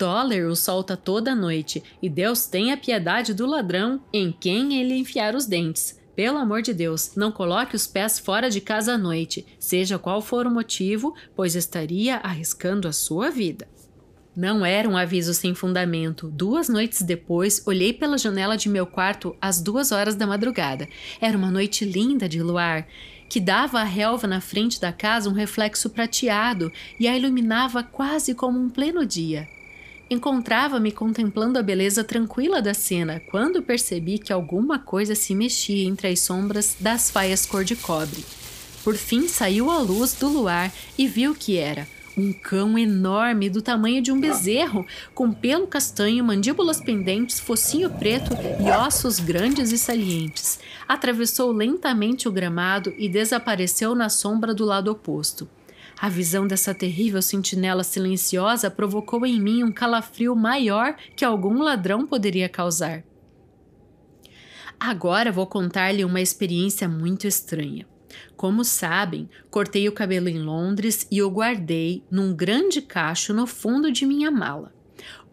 Toller 0.00 0.48
o 0.48 0.56
solta 0.56 0.96
toda 0.96 1.34
noite, 1.34 1.82
e 2.00 2.08
Deus 2.08 2.46
tenha 2.46 2.74
piedade 2.74 3.34
do 3.34 3.44
ladrão 3.44 4.00
em 4.10 4.32
quem 4.32 4.80
ele 4.80 4.94
enfiar 4.94 5.34
os 5.34 5.44
dentes. 5.44 6.00
Pelo 6.16 6.38
amor 6.38 6.62
de 6.62 6.72
Deus, 6.72 7.14
não 7.14 7.30
coloque 7.30 7.76
os 7.76 7.86
pés 7.86 8.18
fora 8.18 8.48
de 8.48 8.62
casa 8.62 8.94
à 8.94 8.98
noite, 8.98 9.44
seja 9.58 9.98
qual 9.98 10.22
for 10.22 10.46
o 10.46 10.50
motivo, 10.50 11.14
pois 11.36 11.54
estaria 11.54 12.16
arriscando 12.16 12.88
a 12.88 12.92
sua 12.92 13.30
vida. 13.30 13.68
Não 14.34 14.64
era 14.64 14.88
um 14.88 14.96
aviso 14.96 15.34
sem 15.34 15.54
fundamento. 15.54 16.30
Duas 16.30 16.66
noites 16.66 17.02
depois, 17.02 17.62
olhei 17.66 17.92
pela 17.92 18.16
janela 18.16 18.56
de 18.56 18.70
meu 18.70 18.86
quarto 18.86 19.36
às 19.38 19.60
duas 19.60 19.92
horas 19.92 20.14
da 20.14 20.26
madrugada. 20.26 20.88
Era 21.20 21.36
uma 21.36 21.50
noite 21.50 21.84
linda 21.84 22.26
de 22.26 22.42
luar, 22.42 22.88
que 23.28 23.38
dava 23.38 23.80
à 23.80 23.84
relva 23.84 24.26
na 24.26 24.40
frente 24.40 24.80
da 24.80 24.94
casa 24.94 25.28
um 25.28 25.34
reflexo 25.34 25.90
prateado 25.90 26.72
e 26.98 27.06
a 27.06 27.14
iluminava 27.14 27.82
quase 27.82 28.34
como 28.34 28.58
um 28.58 28.70
pleno 28.70 29.04
dia. 29.04 29.46
Encontrava-me 30.12 30.90
contemplando 30.90 31.56
a 31.56 31.62
beleza 31.62 32.02
tranquila 32.02 32.60
da 32.60 32.74
cena 32.74 33.22
quando 33.30 33.62
percebi 33.62 34.18
que 34.18 34.32
alguma 34.32 34.76
coisa 34.76 35.14
se 35.14 35.36
mexia 35.36 35.86
entre 35.86 36.08
as 36.08 36.18
sombras 36.18 36.76
das 36.80 37.12
faias 37.12 37.46
cor 37.46 37.62
de 37.62 37.76
cobre. 37.76 38.24
Por 38.82 38.96
fim 38.96 39.28
saiu 39.28 39.70
a 39.70 39.78
luz 39.78 40.14
do 40.14 40.28
luar 40.28 40.72
e 40.98 41.06
vi 41.06 41.28
o 41.28 41.34
que 41.34 41.58
era. 41.58 41.86
Um 42.16 42.32
cão 42.32 42.76
enorme 42.76 43.48
do 43.48 43.62
tamanho 43.62 44.02
de 44.02 44.10
um 44.10 44.20
bezerro, 44.20 44.84
com 45.14 45.30
pelo 45.30 45.68
castanho, 45.68 46.24
mandíbulas 46.24 46.80
pendentes, 46.80 47.38
focinho 47.38 47.88
preto 47.88 48.32
e 48.58 48.68
ossos 48.68 49.20
grandes 49.20 49.70
e 49.70 49.78
salientes. 49.78 50.58
Atravessou 50.88 51.52
lentamente 51.52 52.28
o 52.28 52.32
gramado 52.32 52.92
e 52.98 53.08
desapareceu 53.08 53.94
na 53.94 54.08
sombra 54.08 54.52
do 54.52 54.64
lado 54.64 54.90
oposto. 54.90 55.48
A 56.00 56.08
visão 56.08 56.46
dessa 56.46 56.72
terrível 56.72 57.20
sentinela 57.20 57.84
silenciosa 57.84 58.70
provocou 58.70 59.26
em 59.26 59.38
mim 59.38 59.62
um 59.62 59.70
calafrio 59.70 60.34
maior 60.34 60.96
que 61.14 61.26
algum 61.26 61.62
ladrão 61.62 62.06
poderia 62.06 62.48
causar. 62.48 63.04
Agora 64.78 65.30
vou 65.30 65.46
contar-lhe 65.46 66.02
uma 66.02 66.22
experiência 66.22 66.88
muito 66.88 67.26
estranha. 67.26 67.86
Como 68.34 68.64
sabem, 68.64 69.28
cortei 69.50 69.86
o 69.90 69.92
cabelo 69.92 70.30
em 70.30 70.38
Londres 70.38 71.06
e 71.10 71.22
o 71.22 71.28
guardei 71.28 72.02
num 72.10 72.34
grande 72.34 72.80
cacho 72.80 73.34
no 73.34 73.46
fundo 73.46 73.92
de 73.92 74.06
minha 74.06 74.30
mala. 74.30 74.72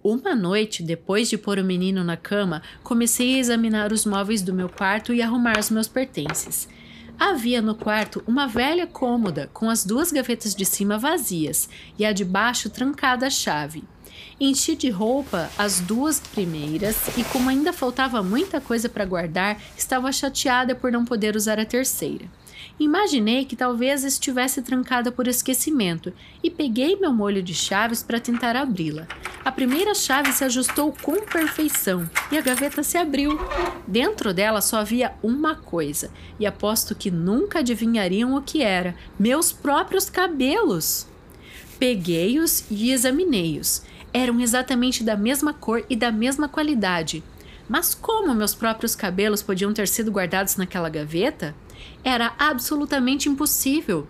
Uma 0.04 0.36
noite, 0.36 0.84
depois 0.84 1.30
de 1.30 1.38
pôr 1.38 1.60
o 1.60 1.64
menino 1.64 2.04
na 2.04 2.18
cama, 2.18 2.62
comecei 2.84 3.36
a 3.36 3.40
examinar 3.40 3.94
os 3.94 4.06
móveis 4.06 4.42
do 4.42 4.54
meu 4.54 4.68
quarto 4.68 5.14
e 5.14 5.22
arrumar 5.22 5.58
os 5.58 5.70
meus 5.70 5.88
pertences. 5.88 6.68
Havia 7.20 7.64
no 7.64 7.74
quarto 7.74 8.24
uma 8.28 8.48
velha 8.48 8.86
cômoda 8.86 9.50
com 9.52 9.72
as 9.72 9.84
duas 9.84 10.12
gavetas 10.12 10.54
de 10.54 10.64
cima 10.64 11.00
vazias 11.00 11.68
e 11.98 12.06
a 12.06 12.12
de 12.14 12.24
baixo 12.24 12.70
trancada 12.70 13.26
à 13.26 13.30
chave. 13.30 13.84
Enchi 14.40 14.76
de 14.76 14.92
roupa 14.92 15.50
as 15.58 15.80
duas 15.80 16.20
primeiras 16.20 16.96
e, 17.18 17.24
como 17.24 17.50
ainda 17.50 17.74
faltava 17.74 18.22
muita 18.22 18.62
coisa 18.62 18.88
para 18.88 19.04
guardar, 19.04 19.60
estava 19.76 20.12
chateada 20.12 20.76
por 20.76 20.92
não 20.92 21.04
poder 21.04 21.36
usar 21.36 21.60
a 21.60 21.66
terceira. 21.66 22.26
Imaginei 22.80 23.46
que 23.46 23.56
talvez 23.56 24.04
estivesse 24.04 24.62
trancada 24.62 25.12
por 25.12 25.28
esquecimento 25.28 26.14
e 26.44 26.50
peguei 26.50 26.96
meu 26.96 27.12
molho 27.12 27.42
de 27.42 27.54
chaves 27.54 28.04
para 28.04 28.20
tentar 28.20 28.56
abri-la. 28.56 29.08
A 29.44 29.52
primeira 29.52 29.96
chave 29.96 30.32
se 30.34 30.44
ajustou 30.44 30.94
com 31.02 31.26
perfeição 31.26 32.10
e 32.32 32.38
a 32.38 32.42
gaveta 32.42 32.84
se 32.84 32.98
abriu. 32.98 33.40
Dentro 33.88 34.34
dela 34.34 34.62
só 34.62 34.78
havia 34.78 35.14
uma 35.24 35.56
coisa, 35.56 36.12
e 36.40 36.46
aposto 36.46 36.94
que 36.94 37.10
nunca 37.10 37.60
adivinhariam 37.60 38.36
o 38.36 38.42
que 38.42 38.62
era: 38.62 38.94
meus 39.18 39.52
próprios 39.52 40.10
cabelos. 40.10 41.08
Peguei-os 41.80 42.66
e 42.70 42.92
examinei-os. 42.92 43.84
Eram 44.14 44.40
exatamente 44.42 45.04
da 45.04 45.16
mesma 45.16 45.54
cor 45.54 45.86
e 45.90 45.96
da 45.96 46.12
mesma 46.12 46.50
qualidade. 46.50 47.24
Mas 47.70 47.94
como 47.94 48.34
meus 48.34 48.56
próprios 48.56 48.96
cabelos 48.96 49.42
podiam 49.42 49.74
ter 49.74 49.88
sido 49.88 50.12
guardados 50.12 50.56
naquela 50.56 50.90
gaveta? 50.90 51.54
Era 52.04 52.34
absolutamente 52.38 53.30
impossível. 53.30 54.08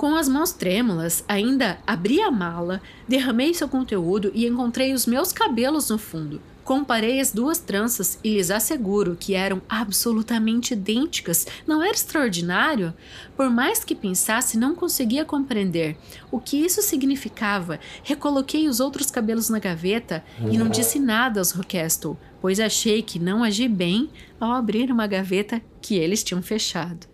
Com 0.00 0.16
as 0.16 0.28
mãos 0.30 0.50
trêmulas, 0.50 1.22
ainda 1.28 1.78
abri 1.86 2.22
a 2.22 2.30
mala, 2.30 2.80
derramei 3.06 3.52
seu 3.52 3.68
conteúdo 3.68 4.30
e 4.34 4.46
encontrei 4.46 4.94
os 4.94 5.04
meus 5.04 5.30
cabelos 5.30 5.90
no 5.90 5.98
fundo. 5.98 6.40
Comparei 6.64 7.20
as 7.20 7.32
duas 7.32 7.58
tranças 7.58 8.18
e 8.24 8.34
lhes 8.34 8.50
asseguro 8.50 9.16
que 9.18 9.34
eram 9.34 9.60
absolutamente 9.68 10.72
idênticas. 10.72 11.46
Não 11.66 11.82
era 11.82 11.92
extraordinário? 11.92 12.94
Por 13.36 13.50
mais 13.50 13.84
que 13.84 13.94
pensasse, 13.94 14.56
não 14.56 14.74
conseguia 14.74 15.24
compreender 15.24 15.98
o 16.30 16.38
que 16.40 16.56
isso 16.56 16.80
significava. 16.80 17.80
Recoloquei 18.02 18.68
os 18.68 18.80
outros 18.80 19.10
cabelos 19.10 19.50
na 19.50 19.58
gaveta 19.58 20.24
e 20.50 20.56
não 20.56 20.68
disse 20.68 20.98
nada 20.98 21.40
aos 21.40 21.50
Rockestle, 21.50 22.16
pois 22.40 22.60
achei 22.60 23.02
que 23.02 23.18
não 23.18 23.44
agi 23.44 23.66
bem 23.66 24.08
ao 24.38 24.52
abrir 24.52 24.90
uma 24.90 25.06
gaveta 25.06 25.60
que 25.82 25.96
eles 25.96 26.22
tinham 26.22 26.40
fechado. 26.40 27.09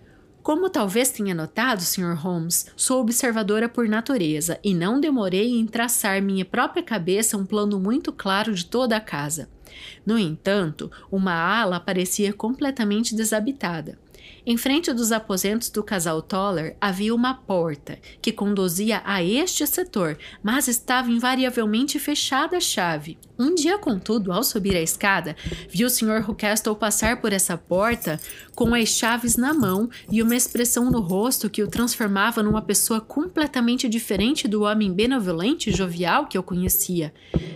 Como 0.46 0.70
talvez 0.70 1.10
tenha 1.10 1.34
notado, 1.34 1.82
Sr. 1.82 2.14
Holmes, 2.14 2.66
sou 2.76 3.00
observadora 3.00 3.68
por 3.68 3.88
natureza 3.88 4.60
e 4.62 4.72
não 4.74 5.00
demorei 5.00 5.58
em 5.58 5.66
traçar 5.66 6.22
minha 6.22 6.44
própria 6.44 6.84
cabeça 6.84 7.36
um 7.36 7.44
plano 7.44 7.80
muito 7.80 8.12
claro 8.12 8.54
de 8.54 8.64
toda 8.64 8.96
a 8.96 9.00
casa. 9.00 9.48
No 10.06 10.16
entanto, 10.16 10.88
uma 11.10 11.32
ala 11.32 11.80
parecia 11.80 12.32
completamente 12.32 13.12
desabitada. 13.12 13.98
Em 14.48 14.56
frente 14.56 14.92
dos 14.92 15.10
aposentos 15.10 15.70
do 15.70 15.82
casal 15.82 16.22
Toller 16.22 16.76
havia 16.80 17.12
uma 17.12 17.34
porta 17.34 17.98
que 18.22 18.30
conduzia 18.30 19.02
a 19.04 19.20
este 19.20 19.66
setor, 19.66 20.16
mas 20.40 20.68
estava 20.68 21.10
invariavelmente 21.10 21.98
fechada 21.98 22.56
a 22.56 22.60
chave. 22.60 23.18
Um 23.36 23.56
dia, 23.56 23.76
contudo, 23.76 24.32
ao 24.32 24.44
subir 24.44 24.76
a 24.76 24.80
escada, 24.80 25.36
viu 25.68 25.88
o 25.88 25.90
Sr. 25.90 26.22
Rucastle 26.22 26.76
passar 26.76 27.20
por 27.20 27.32
essa 27.32 27.58
porta 27.58 28.20
com 28.54 28.72
as 28.72 28.88
chaves 28.88 29.36
na 29.36 29.52
mão 29.52 29.90
e 30.10 30.22
uma 30.22 30.36
expressão 30.36 30.92
no 30.92 31.00
rosto 31.00 31.50
que 31.50 31.62
o 31.62 31.68
transformava 31.68 32.40
numa 32.40 32.62
pessoa 32.62 33.00
completamente 33.00 33.88
diferente 33.88 34.46
do 34.46 34.62
homem 34.62 34.92
benevolente 34.92 35.70
e 35.70 35.76
jovial 35.76 36.26
que 36.26 36.38
eu 36.38 36.42
conhecia. 36.42 37.12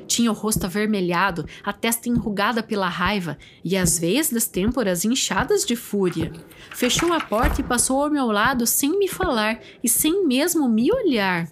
Tinha 0.08 0.32
o 0.32 0.34
rosto 0.34 0.66
avermelhado, 0.66 1.46
a 1.62 1.72
testa 1.72 2.08
enrugada 2.08 2.64
pela 2.64 2.88
raiva 2.88 3.38
e 3.64 3.76
as 3.76 3.96
veias 3.96 4.28
das 4.28 4.48
têmporas 4.48 5.04
inchadas 5.04 5.64
de 5.64 5.76
fúria. 5.76 6.32
Fechou 6.80 7.12
a 7.12 7.20
porta 7.20 7.60
e 7.60 7.62
passou 7.62 8.02
ao 8.02 8.08
meu 8.08 8.32
lado 8.32 8.66
sem 8.66 8.98
me 8.98 9.06
falar 9.06 9.60
e 9.84 9.86
sem 9.86 10.26
mesmo 10.26 10.66
me 10.66 10.90
olhar. 10.90 11.46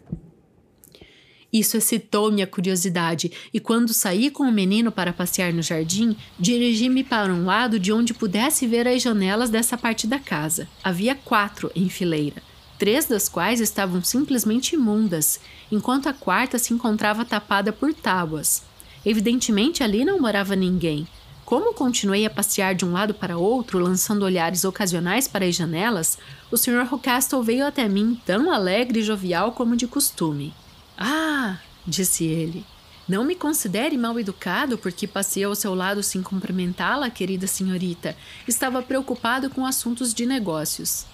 Isso 1.52 1.76
excitou 1.76 2.32
minha 2.32 2.46
curiosidade, 2.46 3.30
e 3.52 3.60
quando 3.60 3.92
saí 3.92 4.30
com 4.30 4.44
o 4.44 4.50
menino 4.50 4.90
para 4.90 5.12
passear 5.12 5.52
no 5.52 5.60
jardim, 5.60 6.16
dirigi-me 6.38 7.04
para 7.04 7.30
um 7.30 7.44
lado 7.44 7.78
de 7.78 7.92
onde 7.92 8.14
pudesse 8.14 8.66
ver 8.66 8.88
as 8.88 9.02
janelas 9.02 9.50
dessa 9.50 9.76
parte 9.76 10.06
da 10.06 10.18
casa. 10.18 10.66
Havia 10.82 11.14
quatro 11.14 11.70
em 11.76 11.90
fileira, 11.90 12.42
três 12.78 13.04
das 13.04 13.28
quais 13.28 13.60
estavam 13.60 14.02
simplesmente 14.02 14.76
imundas, 14.76 15.40
enquanto 15.70 16.08
a 16.08 16.14
quarta 16.14 16.58
se 16.58 16.72
encontrava 16.72 17.22
tapada 17.22 17.70
por 17.70 17.92
tábuas. 17.92 18.62
Evidentemente 19.04 19.82
ali 19.82 20.06
não 20.06 20.18
morava 20.18 20.56
ninguém. 20.56 21.06
Como 21.48 21.72
continuei 21.72 22.26
a 22.26 22.30
passear 22.30 22.74
de 22.74 22.84
um 22.84 22.92
lado 22.92 23.14
para 23.14 23.38
outro, 23.38 23.78
lançando 23.78 24.22
olhares 24.22 24.66
ocasionais 24.66 25.26
para 25.26 25.46
as 25.46 25.54
janelas, 25.54 26.18
o 26.50 26.58
Sr. 26.58 26.86
Rocastle 26.86 27.42
veio 27.42 27.66
até 27.66 27.88
mim 27.88 28.20
tão 28.26 28.52
alegre 28.52 29.00
e 29.00 29.02
jovial 29.02 29.52
como 29.52 29.74
de 29.74 29.86
costume. 29.86 30.52
Ah, 30.98 31.58
disse 31.86 32.26
ele. 32.26 32.66
Não 33.08 33.24
me 33.24 33.34
considere 33.34 33.96
mal 33.96 34.20
educado 34.20 34.76
porque 34.76 35.06
passei 35.06 35.42
ao 35.42 35.54
seu 35.54 35.74
lado 35.74 36.02
sem 36.02 36.22
cumprimentá-la, 36.22 37.08
querida 37.08 37.46
senhorita. 37.46 38.14
Estava 38.46 38.82
preocupado 38.82 39.48
com 39.48 39.64
assuntos 39.64 40.12
de 40.12 40.26
negócios. 40.26 41.06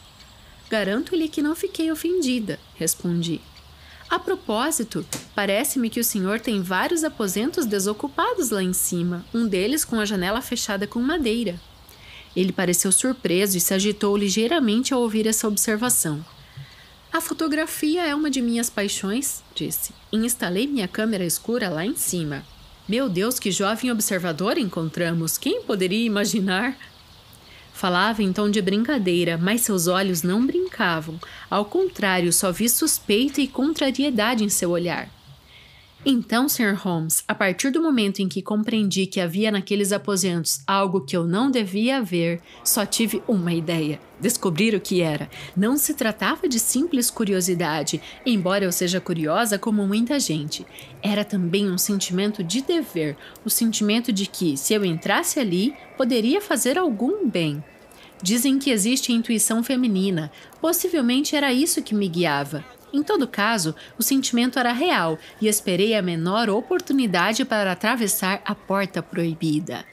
Garanto-lhe 0.68 1.28
que 1.28 1.42
não 1.42 1.54
fiquei 1.54 1.92
ofendida, 1.92 2.58
respondi. 2.74 3.40
A 4.08 4.18
propósito, 4.18 5.04
parece-me 5.34 5.90
que 5.90 6.00
o 6.00 6.04
senhor 6.04 6.38
tem 6.38 6.62
vários 6.62 7.04
aposentos 7.04 7.66
desocupados 7.66 8.50
lá 8.50 8.62
em 8.62 8.72
cima, 8.72 9.24
um 9.34 9.46
deles 9.46 9.84
com 9.84 9.98
a 9.98 10.04
janela 10.04 10.40
fechada 10.40 10.86
com 10.86 11.00
madeira. 11.00 11.60
Ele 12.36 12.52
pareceu 12.52 12.90
surpreso 12.90 13.56
e 13.56 13.60
se 13.60 13.72
agitou 13.72 14.16
ligeiramente 14.16 14.92
ao 14.92 15.00
ouvir 15.00 15.26
essa 15.26 15.48
observação. 15.48 16.24
A 17.12 17.20
fotografia 17.20 18.04
é 18.04 18.14
uma 18.14 18.28
de 18.28 18.42
minhas 18.42 18.68
paixões, 18.68 19.42
disse. 19.54 19.92
E 20.12 20.16
instalei 20.16 20.66
minha 20.66 20.88
câmera 20.88 21.24
escura 21.24 21.68
lá 21.68 21.86
em 21.86 21.94
cima. 21.94 22.44
Meu 22.88 23.08
Deus, 23.08 23.38
que 23.38 23.52
jovem 23.52 23.90
observador 23.90 24.58
encontramos! 24.58 25.38
Quem 25.38 25.62
poderia 25.62 26.04
imaginar? 26.04 26.76
Falava 27.84 28.22
em 28.22 28.32
tom 28.32 28.48
de 28.48 28.62
brincadeira, 28.62 29.36
mas 29.36 29.60
seus 29.60 29.86
olhos 29.88 30.22
não 30.22 30.46
brincavam. 30.46 31.20
Ao 31.50 31.66
contrário, 31.66 32.32
só 32.32 32.50
vi 32.50 32.66
suspeita 32.66 33.42
e 33.42 33.46
contrariedade 33.46 34.42
em 34.42 34.48
seu 34.48 34.70
olhar. 34.70 35.06
Então, 36.02 36.48
Sr. 36.48 36.74
Holmes, 36.76 37.22
a 37.28 37.34
partir 37.34 37.70
do 37.70 37.82
momento 37.82 38.20
em 38.20 38.28
que 38.28 38.40
compreendi 38.40 39.04
que 39.04 39.20
havia 39.20 39.50
naqueles 39.50 39.92
aposentos 39.92 40.62
algo 40.66 41.02
que 41.02 41.14
eu 41.14 41.26
não 41.26 41.50
devia 41.50 42.00
ver, 42.00 42.40
só 42.64 42.86
tive 42.86 43.22
uma 43.28 43.52
ideia: 43.52 44.00
descobrir 44.18 44.74
o 44.74 44.80
que 44.80 45.02
era. 45.02 45.28
Não 45.54 45.76
se 45.76 45.92
tratava 45.92 46.48
de 46.48 46.58
simples 46.58 47.10
curiosidade, 47.10 48.00
embora 48.24 48.64
eu 48.64 48.72
seja 48.72 48.98
curiosa 48.98 49.58
como 49.58 49.86
muita 49.86 50.18
gente. 50.18 50.66
Era 51.02 51.22
também 51.22 51.70
um 51.70 51.76
sentimento 51.76 52.42
de 52.42 52.62
dever, 52.62 53.14
o 53.44 53.50
sentimento 53.50 54.10
de 54.10 54.24
que, 54.24 54.56
se 54.56 54.72
eu 54.72 54.86
entrasse 54.86 55.38
ali, 55.38 55.74
poderia 55.98 56.40
fazer 56.40 56.78
algum 56.78 57.28
bem. 57.28 57.62
Dizem 58.24 58.58
que 58.58 58.70
existe 58.70 59.12
intuição 59.12 59.62
feminina. 59.62 60.32
Possivelmente 60.58 61.36
era 61.36 61.52
isso 61.52 61.82
que 61.82 61.94
me 61.94 62.08
guiava. 62.08 62.64
Em 62.90 63.02
todo 63.02 63.28
caso, 63.28 63.74
o 63.98 64.02
sentimento 64.02 64.58
era 64.58 64.72
real 64.72 65.18
e 65.42 65.46
esperei 65.46 65.94
a 65.94 66.00
menor 66.00 66.48
oportunidade 66.48 67.44
para 67.44 67.70
atravessar 67.70 68.40
a 68.42 68.54
porta 68.54 69.02
proibida. 69.02 69.84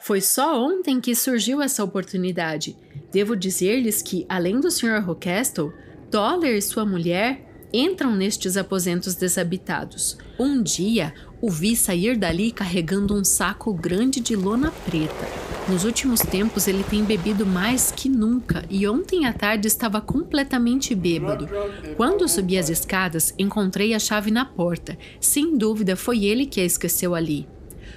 Foi 0.00 0.20
só 0.20 0.60
ontem 0.60 1.00
que 1.00 1.14
surgiu 1.14 1.62
essa 1.62 1.84
oportunidade. 1.84 2.76
Devo 3.12 3.36
dizer-lhes 3.36 4.02
que, 4.02 4.26
além 4.28 4.58
do 4.58 4.72
Sr. 4.72 5.04
Rockestle, 5.06 5.72
Toller 6.10 6.56
e 6.56 6.60
sua 6.60 6.84
mulher 6.84 7.48
entram 7.72 8.12
nestes 8.12 8.56
aposentos 8.56 9.14
desabitados. 9.14 10.18
Um 10.36 10.60
dia, 10.60 11.14
o 11.44 11.50
vi 11.50 11.76
sair 11.76 12.16
dali 12.16 12.50
carregando 12.50 13.14
um 13.14 13.22
saco 13.22 13.74
grande 13.74 14.18
de 14.18 14.34
lona 14.34 14.70
preta. 14.70 15.28
Nos 15.68 15.84
últimos 15.84 16.20
tempos 16.20 16.66
ele 16.66 16.82
tem 16.82 17.04
bebido 17.04 17.44
mais 17.44 17.92
que 17.92 18.08
nunca 18.08 18.64
e 18.70 18.88
ontem 18.88 19.26
à 19.26 19.32
tarde 19.34 19.68
estava 19.68 20.00
completamente 20.00 20.94
bêbado. 20.94 21.46
Quando 21.98 22.26
subi 22.26 22.56
as 22.56 22.70
escadas, 22.70 23.34
encontrei 23.38 23.92
a 23.92 23.98
chave 23.98 24.30
na 24.30 24.46
porta. 24.46 24.96
Sem 25.20 25.58
dúvida 25.58 25.96
foi 25.96 26.24
ele 26.24 26.46
que 26.46 26.62
a 26.62 26.64
esqueceu 26.64 27.14
ali. 27.14 27.46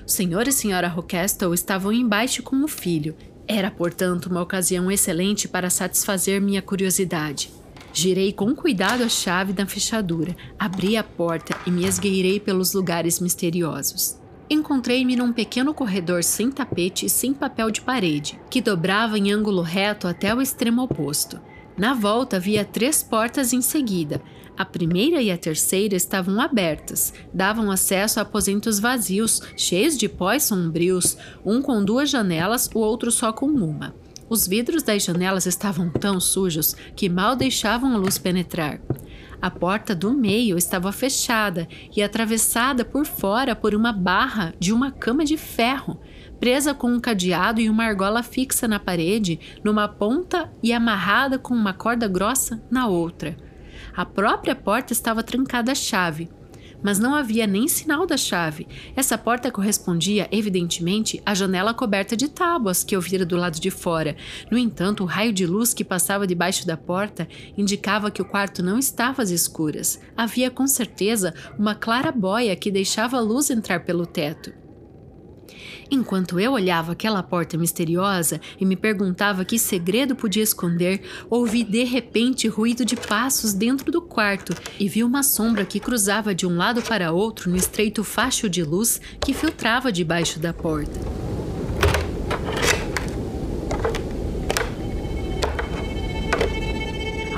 O 0.05 0.11
senhor 0.11 0.45
e 0.45 0.51
senhora 0.51 0.89
Rockestle 0.89 1.53
estavam 1.53 1.93
embaixo 1.93 2.43
com 2.43 2.61
o 2.65 2.67
filho. 2.67 3.15
Era, 3.47 3.71
portanto, 3.71 4.25
uma 4.25 4.41
ocasião 4.41 4.91
excelente 4.91 5.47
para 5.47 5.69
satisfazer 5.69 6.41
minha 6.41 6.61
curiosidade. 6.61 7.49
Girei 7.99 8.31
com 8.31 8.53
cuidado 8.53 9.01
a 9.01 9.09
chave 9.09 9.51
da 9.51 9.65
fechadura, 9.65 10.37
abri 10.59 10.95
a 10.95 11.03
porta 11.03 11.57
e 11.65 11.71
me 11.71 11.83
esgueirei 11.83 12.39
pelos 12.39 12.71
lugares 12.71 13.19
misteriosos. 13.19 14.19
Encontrei-me 14.47 15.15
num 15.15 15.33
pequeno 15.33 15.73
corredor 15.73 16.23
sem 16.23 16.51
tapete 16.51 17.07
e 17.07 17.09
sem 17.09 17.33
papel 17.33 17.71
de 17.71 17.81
parede, 17.81 18.39
que 18.51 18.61
dobrava 18.61 19.17
em 19.17 19.31
ângulo 19.31 19.63
reto 19.63 20.07
até 20.07 20.31
o 20.31 20.39
extremo 20.39 20.83
oposto. 20.83 21.41
Na 21.75 21.95
volta 21.95 22.35
havia 22.35 22.63
três 22.63 23.01
portas 23.01 23.51
em 23.51 23.63
seguida. 23.63 24.21
A 24.55 24.63
primeira 24.63 25.19
e 25.19 25.31
a 25.31 25.37
terceira 25.37 25.95
estavam 25.95 26.39
abertas, 26.39 27.15
davam 27.33 27.71
acesso 27.71 28.19
a 28.19 28.21
aposentos 28.21 28.79
vazios, 28.79 29.41
cheios 29.55 29.97
de 29.97 30.07
pós 30.07 30.43
sombrios, 30.43 31.17
um 31.43 31.63
com 31.63 31.83
duas 31.83 32.11
janelas, 32.11 32.69
o 32.75 32.77
outro 32.77 33.09
só 33.09 33.33
com 33.33 33.47
uma. 33.47 33.95
Os 34.29 34.47
vidros 34.47 34.83
das 34.83 35.03
janelas 35.03 35.45
estavam 35.45 35.89
tão 35.89 36.19
sujos 36.19 36.75
que 36.95 37.07
mal 37.07 37.35
deixavam 37.35 37.93
a 37.93 37.97
luz 37.97 38.17
penetrar. 38.17 38.79
A 39.41 39.49
porta 39.49 39.95
do 39.95 40.13
meio 40.13 40.57
estava 40.57 40.91
fechada 40.91 41.67
e 41.95 42.01
atravessada 42.01 42.83
por 42.83 43.05
fora 43.05 43.55
por 43.55 43.75
uma 43.75 43.93
barra 43.93 44.53
de 44.59 44.73
uma 44.73 44.91
cama 44.91 45.23
de 45.23 45.37
ferro, 45.37 45.99
presa 46.39 46.73
com 46.73 46.91
um 46.91 46.99
cadeado 46.99 47.61
e 47.61 47.69
uma 47.69 47.85
argola 47.85 48.23
fixa 48.23 48.67
na 48.67 48.79
parede, 48.79 49.39
numa 49.63 49.87
ponta 49.87 50.51
e 50.61 50.73
amarrada 50.73 51.37
com 51.37 51.53
uma 51.53 51.73
corda 51.73 52.07
grossa 52.07 52.61
na 52.69 52.87
outra. 52.87 53.37
A 53.95 54.05
própria 54.05 54.55
porta 54.55 54.91
estava 54.91 55.23
trancada 55.23 55.71
à 55.71 55.75
chave, 55.75 56.29
mas 56.81 56.99
não 56.99 57.15
havia 57.15 57.47
nem 57.47 57.67
sinal 57.67 58.05
da 58.05 58.17
chave. 58.17 58.67
Essa 58.95 59.17
porta 59.17 59.51
correspondia, 59.51 60.27
evidentemente, 60.31 61.21
à 61.25 61.33
janela 61.33 61.73
coberta 61.73 62.15
de 62.15 62.27
tábuas 62.27 62.83
que 62.83 62.95
eu 62.95 63.01
vira 63.01 63.25
do 63.25 63.35
lado 63.35 63.59
de 63.59 63.71
fora. 63.71 64.15
No 64.51 64.57
entanto, 64.57 65.03
o 65.03 65.07
raio 65.07 65.33
de 65.33 65.45
luz 65.45 65.73
que 65.73 65.83
passava 65.83 66.27
debaixo 66.27 66.65
da 66.65 66.77
porta 66.77 67.27
indicava 67.57 68.11
que 68.11 68.21
o 68.21 68.25
quarto 68.25 68.61
não 68.61 68.77
estava 68.77 69.21
às 69.21 69.29
escuras. 69.29 69.99
Havia 70.15 70.51
com 70.51 70.67
certeza 70.67 71.33
uma 71.57 71.75
clara 71.75 72.11
boia 72.11 72.55
que 72.55 72.71
deixava 72.71 73.17
a 73.17 73.21
luz 73.21 73.49
entrar 73.49 73.83
pelo 73.83 74.05
teto. 74.05 74.66
Enquanto 75.89 76.39
eu 76.39 76.53
olhava 76.53 76.91
aquela 76.91 77.23
porta 77.23 77.57
misteriosa 77.57 78.41
e 78.59 78.65
me 78.65 78.75
perguntava 78.75 79.45
que 79.45 79.57
segredo 79.57 80.15
podia 80.15 80.43
esconder, 80.43 81.01
ouvi 81.29 81.63
de 81.63 81.83
repente 81.83 82.47
ruído 82.47 82.83
de 82.83 82.95
passos 82.95 83.53
dentro 83.53 83.91
do 83.91 84.01
quarto 84.01 84.53
e 84.79 84.89
vi 84.89 85.03
uma 85.03 85.23
sombra 85.23 85.65
que 85.65 85.79
cruzava 85.79 86.35
de 86.35 86.45
um 86.45 86.57
lado 86.57 86.81
para 86.81 87.11
outro 87.11 87.49
no 87.49 87.55
estreito 87.55 88.03
facho 88.03 88.49
de 88.49 88.63
luz 88.63 88.99
que 89.23 89.33
filtrava 89.33 89.91
debaixo 89.91 90.39
da 90.39 90.53
porta. 90.53 91.26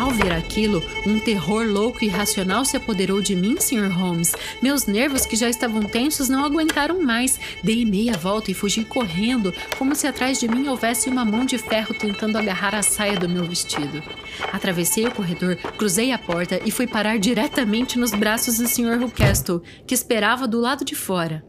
Ao 0.09 0.15
ver 0.15 0.33
aquilo, 0.33 0.83
um 1.05 1.19
terror 1.19 1.67
louco 1.67 2.03
e 2.03 2.07
irracional 2.07 2.65
se 2.65 2.75
apoderou 2.75 3.21
de 3.21 3.35
mim, 3.35 3.57
Sr. 3.59 3.91
Holmes. 3.91 4.33
Meus 4.59 4.87
nervos, 4.87 5.23
que 5.23 5.35
já 5.35 5.47
estavam 5.47 5.83
tensos, 5.83 6.27
não 6.27 6.43
aguentaram 6.43 6.99
mais. 6.99 7.39
Dei 7.63 7.85
meia 7.85 8.13
volta 8.13 8.49
e 8.49 8.55
fugi 8.55 8.83
correndo, 8.83 9.53
como 9.77 9.93
se 9.93 10.07
atrás 10.07 10.39
de 10.39 10.47
mim 10.47 10.67
houvesse 10.67 11.11
uma 11.11 11.23
mão 11.23 11.45
de 11.45 11.59
ferro 11.59 11.93
tentando 11.93 12.39
agarrar 12.39 12.73
a 12.73 12.81
saia 12.81 13.19
do 13.19 13.29
meu 13.29 13.45
vestido. 13.45 14.01
Atravessei 14.51 15.05
o 15.05 15.11
corredor, 15.11 15.55
cruzei 15.77 16.11
a 16.11 16.17
porta 16.17 16.59
e 16.65 16.71
fui 16.71 16.87
parar 16.87 17.19
diretamente 17.19 17.99
nos 17.99 18.09
braços 18.09 18.57
do 18.57 18.67
Sr. 18.67 18.99
Rucastle, 18.99 19.61
que 19.85 19.93
esperava 19.93 20.47
do 20.47 20.59
lado 20.59 20.83
de 20.83 20.95
fora. 20.95 21.45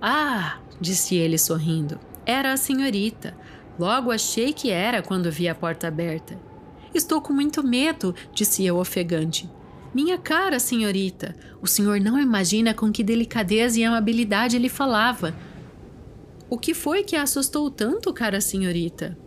Ah, 0.00 0.58
disse 0.80 1.16
ele 1.16 1.36
sorrindo. 1.36 1.98
Era 2.24 2.52
a 2.52 2.56
senhorita. 2.56 3.36
Logo 3.76 4.12
achei 4.12 4.52
que 4.52 4.70
era 4.70 5.02
quando 5.02 5.32
vi 5.32 5.48
a 5.48 5.54
porta 5.54 5.88
aberta. 5.88 6.46
Estou 6.94 7.20
com 7.20 7.32
muito 7.32 7.62
medo, 7.62 8.14
disse 8.32 8.64
eu 8.64 8.76
ofegante. 8.78 9.48
Minha 9.94 10.18
cara, 10.18 10.58
senhorita, 10.58 11.34
o 11.62 11.66
senhor 11.66 12.00
não 12.00 12.20
imagina 12.20 12.74
com 12.74 12.92
que 12.92 13.02
delicadeza 13.02 13.80
e 13.80 13.84
amabilidade 13.84 14.56
ele 14.56 14.68
falava. 14.68 15.34
O 16.50 16.58
que 16.58 16.74
foi 16.74 17.02
que 17.02 17.16
a 17.16 17.22
assustou 17.22 17.70
tanto, 17.70 18.12
cara 18.12 18.40
senhorita? 18.40 19.18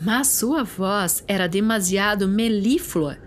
Mas 0.00 0.28
sua 0.28 0.62
voz 0.62 1.22
era 1.26 1.46
demasiado 1.46 2.26
melíflua. 2.28 3.18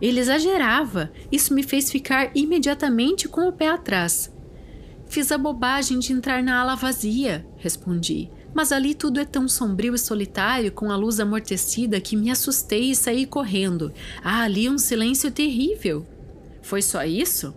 Ele 0.00 0.20
exagerava. 0.20 1.10
Isso 1.32 1.54
me 1.54 1.62
fez 1.62 1.90
ficar 1.90 2.30
imediatamente 2.34 3.28
com 3.28 3.48
o 3.48 3.52
pé 3.52 3.68
atrás. 3.68 4.32
Fiz 5.06 5.32
a 5.32 5.38
bobagem 5.38 5.98
de 5.98 6.12
entrar 6.12 6.42
na 6.42 6.60
ala 6.60 6.74
vazia, 6.74 7.46
respondi. 7.56 8.30
Mas 8.56 8.72
ali 8.72 8.94
tudo 8.94 9.20
é 9.20 9.24
tão 9.26 9.46
sombrio 9.46 9.94
e 9.94 9.98
solitário, 9.98 10.72
com 10.72 10.90
a 10.90 10.96
luz 10.96 11.20
amortecida, 11.20 12.00
que 12.00 12.16
me 12.16 12.30
assustei 12.30 12.90
e 12.90 12.96
saí 12.96 13.26
correndo. 13.26 13.92
Há 14.24 14.44
ali 14.44 14.66
um 14.66 14.78
silêncio 14.78 15.30
terrível. 15.30 16.06
Foi 16.62 16.80
só 16.80 17.04
isso? 17.04 17.54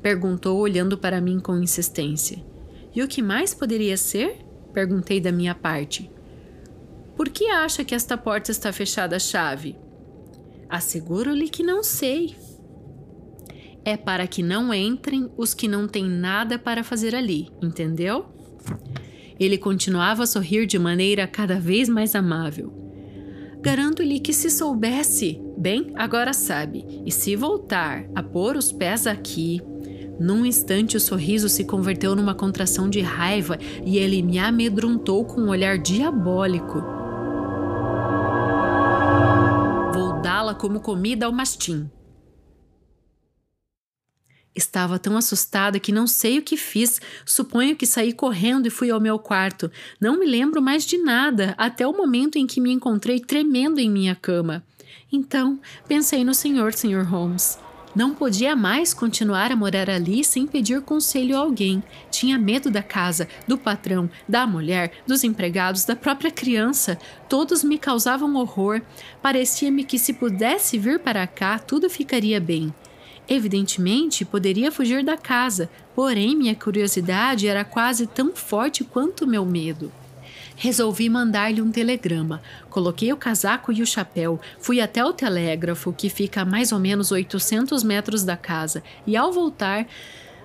Perguntou, 0.00 0.58
olhando 0.58 0.96
para 0.96 1.20
mim 1.20 1.38
com 1.40 1.58
insistência. 1.58 2.42
E 2.94 3.02
o 3.02 3.06
que 3.06 3.20
mais 3.20 3.52
poderia 3.52 3.98
ser? 3.98 4.38
Perguntei 4.72 5.20
da 5.20 5.30
minha 5.30 5.54
parte. 5.54 6.10
Por 7.14 7.28
que 7.28 7.44
acha 7.48 7.84
que 7.84 7.94
esta 7.94 8.16
porta 8.16 8.50
está 8.50 8.72
fechada 8.72 9.16
à 9.16 9.18
chave? 9.18 9.76
Asseguro-lhe 10.70 11.50
que 11.50 11.62
não 11.62 11.82
sei. 11.82 12.34
É 13.84 13.94
para 13.94 14.26
que 14.26 14.42
não 14.42 14.72
entrem 14.72 15.30
os 15.36 15.52
que 15.52 15.68
não 15.68 15.86
têm 15.86 16.08
nada 16.08 16.58
para 16.58 16.82
fazer 16.82 17.14
ali, 17.14 17.50
entendeu? 17.60 18.24
Ele 19.40 19.56
continuava 19.56 20.24
a 20.24 20.26
sorrir 20.26 20.66
de 20.66 20.78
maneira 20.78 21.26
cada 21.26 21.58
vez 21.58 21.88
mais 21.88 22.14
amável. 22.14 22.70
Garanto-lhe 23.62 24.20
que 24.20 24.34
se 24.34 24.50
soubesse, 24.50 25.40
bem, 25.56 25.92
agora 25.96 26.34
sabe, 26.34 26.84
e 27.06 27.10
se 27.10 27.34
voltar 27.36 28.04
a 28.14 28.22
pôr 28.22 28.56
os 28.56 28.70
pés 28.70 29.06
aqui. 29.06 29.62
Num 30.18 30.44
instante 30.44 30.98
o 30.98 31.00
sorriso 31.00 31.48
se 31.48 31.64
converteu 31.64 32.14
numa 32.14 32.34
contração 32.34 32.90
de 32.90 33.00
raiva 33.00 33.58
e 33.84 33.96
ele 33.96 34.22
me 34.22 34.38
amedrontou 34.38 35.24
com 35.24 35.40
um 35.40 35.48
olhar 35.48 35.78
diabólico. 35.78 36.82
Vou 39.94 40.20
dá-la 40.20 40.54
como 40.54 40.80
comida 40.80 41.24
ao 41.24 41.32
mastim, 41.32 41.90
Estava 44.54 44.98
tão 44.98 45.16
assustada 45.16 45.78
que 45.78 45.92
não 45.92 46.06
sei 46.06 46.38
o 46.38 46.42
que 46.42 46.56
fiz. 46.56 47.00
Suponho 47.24 47.76
que 47.76 47.86
saí 47.86 48.12
correndo 48.12 48.66
e 48.66 48.70
fui 48.70 48.90
ao 48.90 49.00
meu 49.00 49.18
quarto. 49.18 49.70
Não 50.00 50.18
me 50.18 50.26
lembro 50.26 50.60
mais 50.60 50.84
de 50.84 50.98
nada, 50.98 51.54
até 51.56 51.86
o 51.86 51.96
momento 51.96 52.36
em 52.36 52.46
que 52.46 52.60
me 52.60 52.72
encontrei 52.72 53.20
tremendo 53.20 53.78
em 53.78 53.88
minha 53.88 54.14
cama. 54.14 54.64
Então, 55.12 55.58
pensei 55.86 56.24
no 56.24 56.34
senhor, 56.34 56.72
Sr. 56.72 57.04
Holmes. 57.04 57.58
Não 57.94 58.14
podia 58.14 58.54
mais 58.54 58.94
continuar 58.94 59.50
a 59.50 59.56
morar 59.56 59.90
ali 59.90 60.22
sem 60.22 60.46
pedir 60.46 60.80
conselho 60.80 61.36
a 61.36 61.40
alguém. 61.40 61.82
Tinha 62.08 62.38
medo 62.38 62.70
da 62.70 62.82
casa, 62.82 63.28
do 63.48 63.58
patrão, 63.58 64.08
da 64.28 64.46
mulher, 64.46 64.92
dos 65.06 65.24
empregados, 65.24 65.84
da 65.84 65.96
própria 65.96 66.30
criança. 66.30 66.96
Todos 67.28 67.64
me 67.64 67.78
causavam 67.78 68.36
horror. 68.36 68.80
Parecia-me 69.20 69.82
que 69.82 69.98
se 69.98 70.12
pudesse 70.12 70.78
vir 70.78 71.00
para 71.00 71.26
cá, 71.26 71.58
tudo 71.58 71.90
ficaria 71.90 72.40
bem. 72.40 72.72
Evidentemente, 73.32 74.24
poderia 74.24 74.72
fugir 74.72 75.04
da 75.04 75.16
casa, 75.16 75.70
porém 75.94 76.34
minha 76.34 76.52
curiosidade 76.52 77.46
era 77.46 77.64
quase 77.64 78.04
tão 78.04 78.34
forte 78.34 78.82
quanto 78.82 79.24
meu 79.24 79.46
medo. 79.46 79.92
Resolvi 80.56 81.08
mandar-lhe 81.08 81.62
um 81.62 81.70
telegrama. 81.70 82.42
Coloquei 82.68 83.12
o 83.12 83.16
casaco 83.16 83.72
e 83.72 83.82
o 83.82 83.86
chapéu, 83.86 84.40
fui 84.58 84.80
até 84.80 85.04
o 85.04 85.12
telégrafo, 85.12 85.92
que 85.92 86.10
fica 86.10 86.42
a 86.42 86.44
mais 86.44 86.72
ou 86.72 86.80
menos 86.80 87.12
800 87.12 87.84
metros 87.84 88.24
da 88.24 88.36
casa, 88.36 88.82
e 89.06 89.16
ao 89.16 89.32
voltar, 89.32 89.86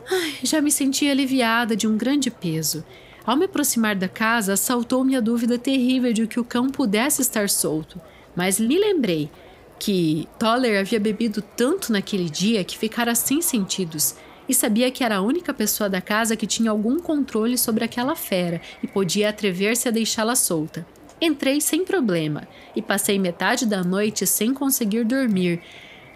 ai, 0.08 0.36
já 0.44 0.62
me 0.62 0.72
senti 0.72 1.10
aliviada 1.10 1.76
de 1.76 1.88
um 1.88 1.98
grande 1.98 2.30
peso. 2.30 2.86
Ao 3.26 3.36
me 3.36 3.46
aproximar 3.46 3.96
da 3.96 4.08
casa, 4.08 4.54
assaltou-me 4.54 5.16
a 5.16 5.20
dúvida 5.20 5.58
terrível 5.58 6.14
de 6.14 6.28
que 6.28 6.40
o 6.40 6.46
cão 6.46 6.70
pudesse 6.70 7.24
estar 7.24 7.50
solto. 7.50 8.00
Mas 8.36 8.60
me 8.60 8.78
lembrei 8.78 9.32
que 9.80 10.28
Toller 10.40 10.80
havia 10.80 11.00
bebido 11.00 11.42
tanto 11.42 11.92
naquele 11.92 12.30
dia 12.30 12.64
que 12.64 12.78
ficara 12.78 13.14
sem 13.14 13.42
sentidos 13.42 14.16
e 14.48 14.54
sabia 14.54 14.92
que 14.92 15.04
era 15.04 15.18
a 15.18 15.22
única 15.22 15.54
pessoa 15.54 15.90
da 15.90 16.02
casa 16.02 16.36
que 16.36 16.48
tinha 16.48 16.72
algum 16.72 17.00
controle 17.00 17.58
sobre 17.58 17.84
aquela 17.84 18.16
fera 18.16 18.62
e 18.82 18.88
podia 18.88 19.30
atrever-se 19.30 19.88
a 19.88 19.92
deixá-la 19.92 20.36
solta. 20.36 20.86
Entrei 21.20 21.62
sem 21.62 21.84
problema 21.84 22.48
e 22.76 22.82
passei 22.82 23.18
metade 23.18 23.66
da 23.66 23.84
noite 23.84 24.28
sem 24.28 24.54
conseguir 24.54 25.04
dormir, 25.06 25.62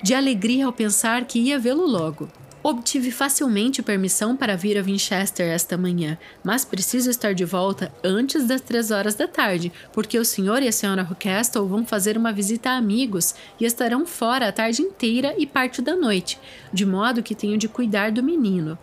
de 0.03 0.13
alegria 0.13 0.65
ao 0.65 0.73
pensar 0.73 1.25
que 1.25 1.39
ia 1.39 1.57
vê-lo 1.57 1.85
logo. 1.85 2.29
Obtive 2.61 3.09
facilmente 3.09 3.81
permissão 3.81 4.35
para 4.35 4.57
vir 4.57 4.77
a 4.77 4.81
Winchester 4.81 5.47
esta 5.47 5.77
manhã, 5.77 6.17
mas 6.43 6.65
preciso 6.65 7.09
estar 7.09 7.33
de 7.33 7.45
volta 7.45 7.89
antes 8.03 8.45
das 8.45 8.59
três 8.59 8.91
horas 8.91 9.15
da 9.15 9.29
tarde, 9.29 9.71
porque 9.93 10.19
o 10.19 10.25
senhor 10.25 10.61
e 10.61 10.67
a 10.67 10.71
senhora 10.71 11.01
Rockestle 11.01 11.65
vão 11.65 11.85
fazer 11.85 12.17
uma 12.17 12.33
visita 12.33 12.71
a 12.71 12.77
amigos 12.77 13.33
e 13.61 13.65
estarão 13.65 14.05
fora 14.05 14.49
a 14.49 14.51
tarde 14.51 14.81
inteira 14.81 15.33
e 15.37 15.47
parte 15.47 15.81
da 15.81 15.95
noite, 15.95 16.37
de 16.73 16.85
modo 16.85 17.23
que 17.23 17.33
tenho 17.33 17.57
de 17.57 17.69
cuidar 17.69 18.11
do 18.11 18.21
menino. 18.21 18.77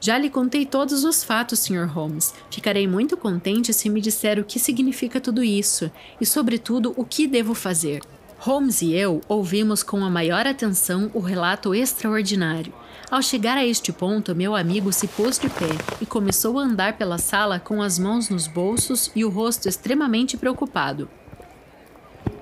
Já 0.00 0.18
lhe 0.18 0.28
contei 0.28 0.66
todos 0.66 1.04
os 1.04 1.22
fatos, 1.22 1.60
Sr. 1.60 1.86
Holmes. 1.86 2.34
Ficarei 2.50 2.88
muito 2.88 3.16
contente 3.16 3.72
se 3.72 3.88
me 3.88 4.00
disser 4.00 4.40
o 4.40 4.44
que 4.44 4.58
significa 4.58 5.20
tudo 5.20 5.44
isso 5.44 5.88
e, 6.20 6.26
sobretudo, 6.26 6.92
o 6.96 7.04
que 7.04 7.28
devo 7.28 7.54
fazer. 7.54 8.00
Holmes 8.38 8.80
e 8.80 8.94
eu 8.94 9.20
ouvimos 9.28 9.82
com 9.82 10.02
a 10.02 10.08
maior 10.08 10.46
atenção 10.46 11.10
o 11.12 11.20
relato 11.20 11.74
extraordinário. 11.74 12.72
Ao 13.10 13.20
chegar 13.20 13.56
a 13.56 13.66
este 13.66 13.92
ponto, 13.92 14.36
meu 14.36 14.54
amigo 14.54 14.92
se 14.92 15.08
pôs 15.08 15.36
de 15.36 15.48
pé 15.50 15.66
e 16.00 16.06
começou 16.06 16.60
a 16.60 16.62
andar 16.62 16.96
pela 16.96 17.18
sala 17.18 17.58
com 17.58 17.82
as 17.82 17.98
mãos 17.98 18.28
nos 18.28 18.46
bolsos 18.46 19.10
e 19.16 19.24
o 19.24 19.28
rosto 19.28 19.68
extremamente 19.68 20.36
preocupado. 20.36 21.10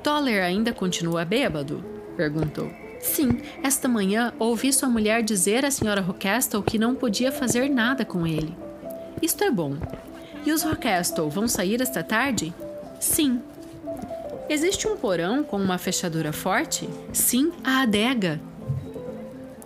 Toller 0.02 0.44
ainda 0.44 0.70
continua 0.70 1.24
bêbado? 1.24 1.82
perguntou. 2.14 2.70
Sim, 3.00 3.40
esta 3.62 3.88
manhã 3.88 4.34
ouvi 4.38 4.70
sua 4.70 4.90
mulher 4.90 5.22
dizer 5.22 5.64
à 5.64 5.70
senhora 5.70 6.02
Rockestle 6.02 6.62
que 6.62 6.78
não 6.78 6.94
podia 6.94 7.32
fazer 7.32 7.70
nada 7.70 8.04
com 8.04 8.26
ele. 8.26 8.54
Isto 9.22 9.44
é 9.44 9.50
bom. 9.50 9.74
E 10.44 10.52
os 10.52 10.62
Rockestle 10.62 11.30
vão 11.30 11.48
sair 11.48 11.80
esta 11.80 12.02
tarde? 12.02 12.52
Sim. 13.00 13.40
Existe 14.50 14.86
um 14.86 14.98
porão 14.98 15.42
com 15.42 15.56
uma 15.56 15.78
fechadura 15.78 16.32
forte? 16.32 16.88
Sim, 17.12 17.52
a 17.64 17.82
adega. 17.82 18.38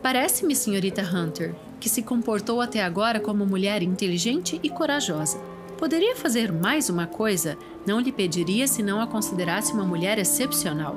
Parece-me, 0.03 0.57
senhorita 0.57 1.03
Hunter, 1.03 1.55
que 1.79 1.89
se 1.89 2.03
comportou 2.03 2.61
até 2.61 2.83
agora 2.83 3.21
como 3.21 3.47
mulher 3.47 3.83
inteligente 3.83 4.59
e 4.61 4.69
corajosa. 4.69 5.39
Poderia 5.79 6.17
fazer 6.17 6.53
mais 6.53 6.89
uma 6.89 7.07
coisa? 7.07 7.57
Não 7.87 8.01
lhe 8.01 8.11
pediria 8.11 8.67
se 8.67 8.83
não 8.83 9.01
a 9.01 9.07
considerasse 9.07 9.73
uma 9.73 9.85
mulher 9.85 10.19
excepcional. 10.19 10.97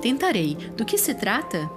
Tentarei. 0.00 0.54
Do 0.76 0.84
que 0.84 0.96
se 0.96 1.14
trata? 1.14 1.70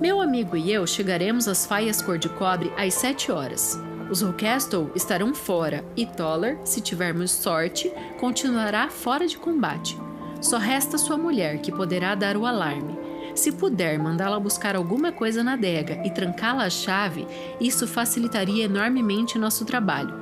Meu 0.00 0.20
amigo 0.20 0.56
e 0.56 0.70
eu 0.70 0.86
chegaremos 0.86 1.48
às 1.48 1.64
faias 1.64 2.02
cor-de-cobre 2.02 2.72
às 2.76 2.92
sete 2.94 3.32
horas. 3.32 3.78
Os 4.10 4.20
Rockestle 4.20 4.90
estarão 4.94 5.34
fora 5.34 5.82
e 5.96 6.04
Toller, 6.04 6.58
se 6.64 6.82
tivermos 6.82 7.30
sorte, 7.30 7.90
continuará 8.20 8.90
fora 8.90 9.26
de 9.26 9.38
combate. 9.38 9.98
Só 10.42 10.58
resta 10.58 10.98
sua 10.98 11.16
mulher, 11.16 11.60
que 11.60 11.72
poderá 11.72 12.14
dar 12.14 12.36
o 12.36 12.44
alarme. 12.44 13.01
Se 13.34 13.52
puder 13.52 13.98
mandá-la 13.98 14.38
buscar 14.38 14.76
alguma 14.76 15.10
coisa 15.12 15.42
na 15.42 15.54
adega 15.54 16.02
e 16.04 16.10
trancá-la 16.10 16.64
à 16.64 16.70
chave, 16.70 17.26
isso 17.60 17.86
facilitaria 17.86 18.64
enormemente 18.64 19.38
nosso 19.38 19.64
trabalho. 19.64 20.14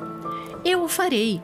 Eu 0.65 0.85
o 0.85 0.89
farei. 0.89 1.41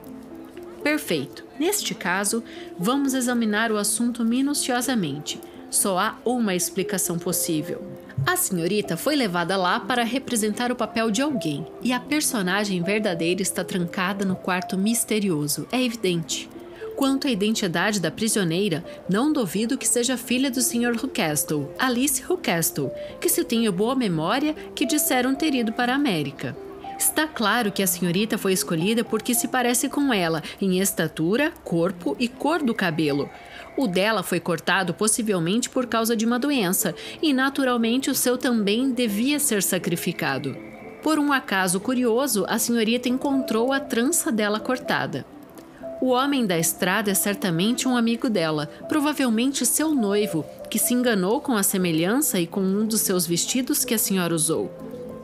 Perfeito. 0.83 1.45
Neste 1.59 1.95
caso, 1.95 2.45
vamos 2.79 3.15
examinar 3.15 3.73
o 3.73 3.79
assunto 3.79 4.25
minuciosamente. 4.25 5.41
Só 5.71 5.99
há 5.99 6.17
uma 6.25 6.55
explicação 6.55 7.19
possível. 7.19 7.83
A 8.25 8.37
senhorita 8.37 8.97
foi 8.97 9.15
levada 9.15 9.57
lá 9.57 9.79
para 9.79 10.05
representar 10.05 10.73
o 10.73 10.77
papel 10.77 11.11
de 11.11 11.21
alguém, 11.21 11.67
e 11.83 11.93
a 11.93 12.01
personagem 12.01 12.83
verdadeira 12.83 13.43
está 13.43 13.63
trancada 13.63 14.25
no 14.25 14.37
quarto 14.37 14.77
misterioso, 14.79 15.67
é 15.71 15.83
evidente. 15.83 16.49
Quanto 16.97 17.29
à 17.29 17.31
identidade 17.31 18.01
da 18.01 18.11
prisioneira, 18.11 18.83
não 19.07 19.31
duvido 19.31 19.77
que 19.77 19.87
seja 19.87 20.17
filha 20.17 20.51
do 20.51 20.63
Sr. 20.63 20.97
Hucastle, 20.97 21.69
Alice 21.79 22.25
Hucastle, 22.27 22.91
que 23.21 23.29
se 23.29 23.45
tenho 23.45 23.71
boa 23.71 23.95
memória 23.95 24.55
que 24.75 24.87
disseram 24.87 25.35
ter 25.35 25.55
ido 25.55 25.75
para 25.75 25.93
a 25.93 25.97
América. 25.97 26.57
Está 26.99 27.27
claro 27.27 27.71
que 27.71 27.83
a 27.83 27.87
senhorita 27.87 28.39
foi 28.39 28.55
escolhida 28.55 29.05
porque 29.05 29.35
se 29.35 29.47
parece 29.49 29.91
com 29.91 30.11
ela 30.11 30.43
em 30.59 30.81
estatura, 30.81 31.53
corpo 31.63 32.17
e 32.19 32.27
cor 32.27 32.63
do 32.63 32.75
cabelo. 32.75 33.29
O 33.77 33.87
dela 33.87 34.23
foi 34.23 34.41
cortado 34.41 34.95
possivelmente 34.95 35.69
por 35.69 35.87
causa 35.87 36.17
de 36.17 36.25
uma 36.25 36.39
doença, 36.39 36.95
e 37.21 37.35
naturalmente 37.35 38.09
o 38.09 38.15
seu 38.15 38.39
também 38.39 38.91
devia 38.91 39.39
ser 39.39 39.63
sacrificado. 39.63 40.57
Por 41.03 41.19
um 41.19 41.31
acaso 41.31 41.79
curioso, 41.79 42.47
a 42.49 42.59
senhorita 42.59 43.07
encontrou 43.07 43.71
a 43.71 43.79
trança 43.79 44.33
dela 44.33 44.59
cortada. 44.59 45.36
O 45.99 46.09
homem 46.09 46.45
da 46.45 46.59
estrada 46.59 47.11
é 47.11 47.15
certamente 47.15 47.89
um 47.89 47.97
amigo 47.97 48.29
dela, 48.29 48.67
provavelmente 48.87 49.65
seu 49.65 49.95
noivo, 49.95 50.45
que 50.69 50.79
se 50.79 50.93
enganou 50.93 51.41
com 51.41 51.57
a 51.57 51.63
semelhança 51.63 52.39
e 52.39 52.47
com 52.47 52.61
um 52.61 52.85
dos 52.87 53.01
seus 53.01 53.27
vestidos 53.27 53.85
que 53.85 53.95
a 53.95 53.99
senhora 53.99 54.35
usou. 54.35 54.71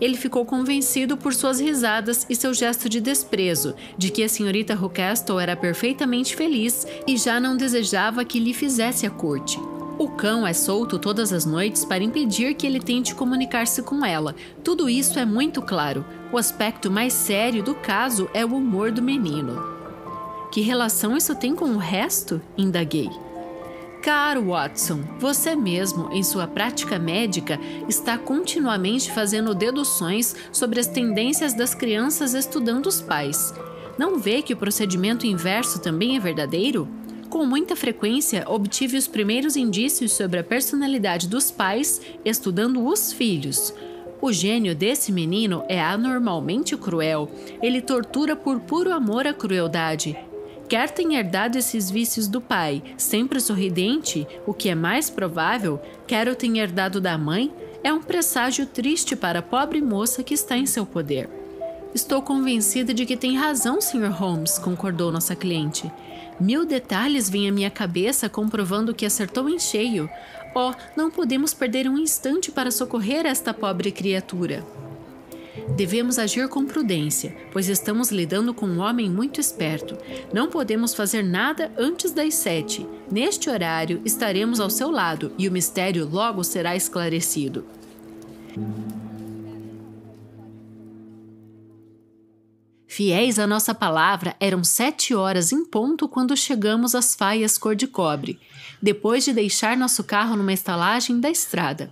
Ele 0.00 0.16
ficou 0.16 0.44
convencido 0.46 1.16
por 1.16 1.34
suas 1.34 1.60
risadas 1.60 2.26
e 2.28 2.34
seu 2.34 2.54
gesto 2.54 2.88
de 2.88 3.00
desprezo, 3.00 3.74
de 3.96 4.10
que 4.10 4.24
a 4.24 4.28
senhorita 4.28 4.74
Rucastle 4.74 5.38
era 5.38 5.54
perfeitamente 5.54 6.34
feliz 6.34 6.86
e 7.06 7.16
já 7.18 7.38
não 7.38 7.56
desejava 7.56 8.24
que 8.24 8.40
lhe 8.40 8.54
fizesse 8.54 9.06
a 9.06 9.10
corte. 9.10 9.60
O 9.98 10.08
cão 10.08 10.46
é 10.46 10.54
solto 10.54 10.98
todas 10.98 11.32
as 11.32 11.44
noites 11.44 11.84
para 11.84 12.02
impedir 12.02 12.54
que 12.54 12.66
ele 12.66 12.80
tente 12.80 13.14
comunicar-se 13.14 13.82
com 13.82 14.04
ela. 14.04 14.34
Tudo 14.64 14.88
isso 14.88 15.18
é 15.18 15.24
muito 15.24 15.60
claro. 15.60 16.04
O 16.32 16.38
aspecto 16.38 16.90
mais 16.90 17.12
sério 17.12 17.62
do 17.62 17.74
caso 17.74 18.28
é 18.32 18.44
o 18.44 18.56
humor 18.56 18.90
do 18.90 19.02
menino. 19.02 19.81
Que 20.52 20.60
relação 20.60 21.16
isso 21.16 21.34
tem 21.34 21.56
com 21.56 21.64
o 21.64 21.78
resto? 21.78 22.38
indaguei. 22.58 23.08
Caro 24.02 24.48
Watson, 24.48 25.00
você 25.18 25.56
mesmo, 25.56 26.12
em 26.12 26.22
sua 26.22 26.46
prática 26.46 26.98
médica, 26.98 27.58
está 27.88 28.18
continuamente 28.18 29.10
fazendo 29.10 29.54
deduções 29.54 30.36
sobre 30.52 30.78
as 30.78 30.86
tendências 30.86 31.54
das 31.54 31.74
crianças 31.74 32.34
estudando 32.34 32.86
os 32.86 33.00
pais. 33.00 33.54
Não 33.98 34.18
vê 34.18 34.42
que 34.42 34.52
o 34.52 34.56
procedimento 34.56 35.26
inverso 35.26 35.78
também 35.78 36.16
é 36.16 36.20
verdadeiro? 36.20 36.86
Com 37.30 37.46
muita 37.46 37.74
frequência, 37.74 38.44
obtive 38.46 38.98
os 38.98 39.08
primeiros 39.08 39.56
indícios 39.56 40.12
sobre 40.12 40.40
a 40.40 40.44
personalidade 40.44 41.28
dos 41.28 41.50
pais 41.50 41.98
estudando 42.26 42.86
os 42.86 43.10
filhos. 43.10 43.72
O 44.20 44.30
gênio 44.30 44.76
desse 44.76 45.10
menino 45.12 45.64
é 45.66 45.80
anormalmente 45.80 46.76
cruel. 46.76 47.30
Ele 47.62 47.80
tortura 47.80 48.36
por 48.36 48.60
puro 48.60 48.92
amor 48.92 49.26
à 49.26 49.32
crueldade 49.32 50.14
quer 50.72 50.88
tenha 50.88 51.18
herdado 51.18 51.58
esses 51.58 51.90
vícios 51.90 52.26
do 52.26 52.40
pai, 52.40 52.82
sempre 52.96 53.38
sorridente, 53.40 54.26
o 54.46 54.54
que 54.54 54.70
é 54.70 54.74
mais 54.74 55.10
provável, 55.10 55.78
quer 56.06 56.26
o 56.28 56.34
tenha 56.34 56.62
herdado 56.62 56.98
da 56.98 57.18
mãe, 57.18 57.52
é 57.84 57.92
um 57.92 58.00
presságio 58.00 58.64
triste 58.64 59.14
para 59.14 59.40
a 59.40 59.42
pobre 59.42 59.82
moça 59.82 60.22
que 60.22 60.32
está 60.32 60.56
em 60.56 60.64
seu 60.64 60.86
poder. 60.86 61.28
Estou 61.94 62.22
convencida 62.22 62.94
de 62.94 63.04
que 63.04 63.18
tem 63.18 63.36
razão, 63.36 63.82
Sr. 63.82 64.12
Holmes, 64.12 64.58
concordou 64.58 65.12
nossa 65.12 65.36
cliente. 65.36 65.92
Mil 66.40 66.64
detalhes 66.64 67.28
vêm 67.28 67.50
à 67.50 67.52
minha 67.52 67.70
cabeça 67.70 68.26
comprovando 68.30 68.94
que 68.94 69.04
acertou 69.04 69.50
em 69.50 69.58
cheio. 69.58 70.08
Oh, 70.56 70.72
não 70.96 71.10
podemos 71.10 71.52
perder 71.52 71.86
um 71.86 71.98
instante 71.98 72.50
para 72.50 72.70
socorrer 72.70 73.26
esta 73.26 73.52
pobre 73.52 73.92
criatura. 73.92 74.64
Devemos 75.68 76.18
agir 76.18 76.48
com 76.48 76.64
prudência, 76.64 77.36
pois 77.52 77.68
estamos 77.68 78.10
lidando 78.10 78.52
com 78.52 78.66
um 78.66 78.80
homem 78.80 79.10
muito 79.10 79.40
esperto. 79.40 79.96
Não 80.32 80.48
podemos 80.48 80.94
fazer 80.94 81.22
nada 81.22 81.72
antes 81.78 82.12
das 82.12 82.34
sete. 82.34 82.86
Neste 83.10 83.48
horário 83.48 84.00
estaremos 84.04 84.60
ao 84.60 84.70
seu 84.70 84.90
lado 84.90 85.32
e 85.38 85.48
o 85.48 85.52
mistério 85.52 86.08
logo 86.10 86.42
será 86.44 86.76
esclarecido. 86.76 87.64
Fiéis 92.86 93.38
à 93.38 93.46
nossa 93.46 93.74
palavra, 93.74 94.36
eram 94.38 94.62
sete 94.62 95.14
horas 95.14 95.50
em 95.50 95.64
ponto 95.64 96.06
quando 96.06 96.36
chegamos 96.36 96.94
às 96.94 97.14
faias 97.14 97.56
cor 97.56 97.74
de 97.74 97.86
cobre, 97.86 98.38
depois 98.82 99.24
de 99.24 99.32
deixar 99.32 99.78
nosso 99.78 100.04
carro 100.04 100.36
numa 100.36 100.52
estalagem 100.52 101.18
da 101.18 101.30
estrada. 101.30 101.88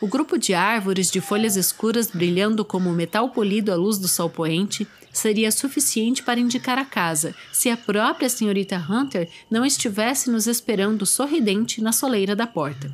O 0.00 0.06
grupo 0.06 0.38
de 0.38 0.54
árvores 0.54 1.10
de 1.10 1.20
folhas 1.20 1.56
escuras 1.56 2.10
brilhando 2.10 2.64
como 2.64 2.90
metal 2.90 3.28
polido 3.30 3.70
à 3.70 3.76
luz 3.76 3.98
do 3.98 4.08
sol 4.08 4.30
poente 4.30 4.88
seria 5.12 5.52
suficiente 5.52 6.22
para 6.22 6.40
indicar 6.40 6.78
a 6.78 6.84
casa, 6.84 7.34
se 7.52 7.68
a 7.68 7.76
própria 7.76 8.28
senhorita 8.28 8.78
Hunter 8.78 9.28
não 9.50 9.64
estivesse 9.64 10.30
nos 10.30 10.46
esperando 10.46 11.04
sorridente 11.04 11.82
na 11.82 11.92
soleira 11.92 12.34
da 12.34 12.46
porta. 12.46 12.90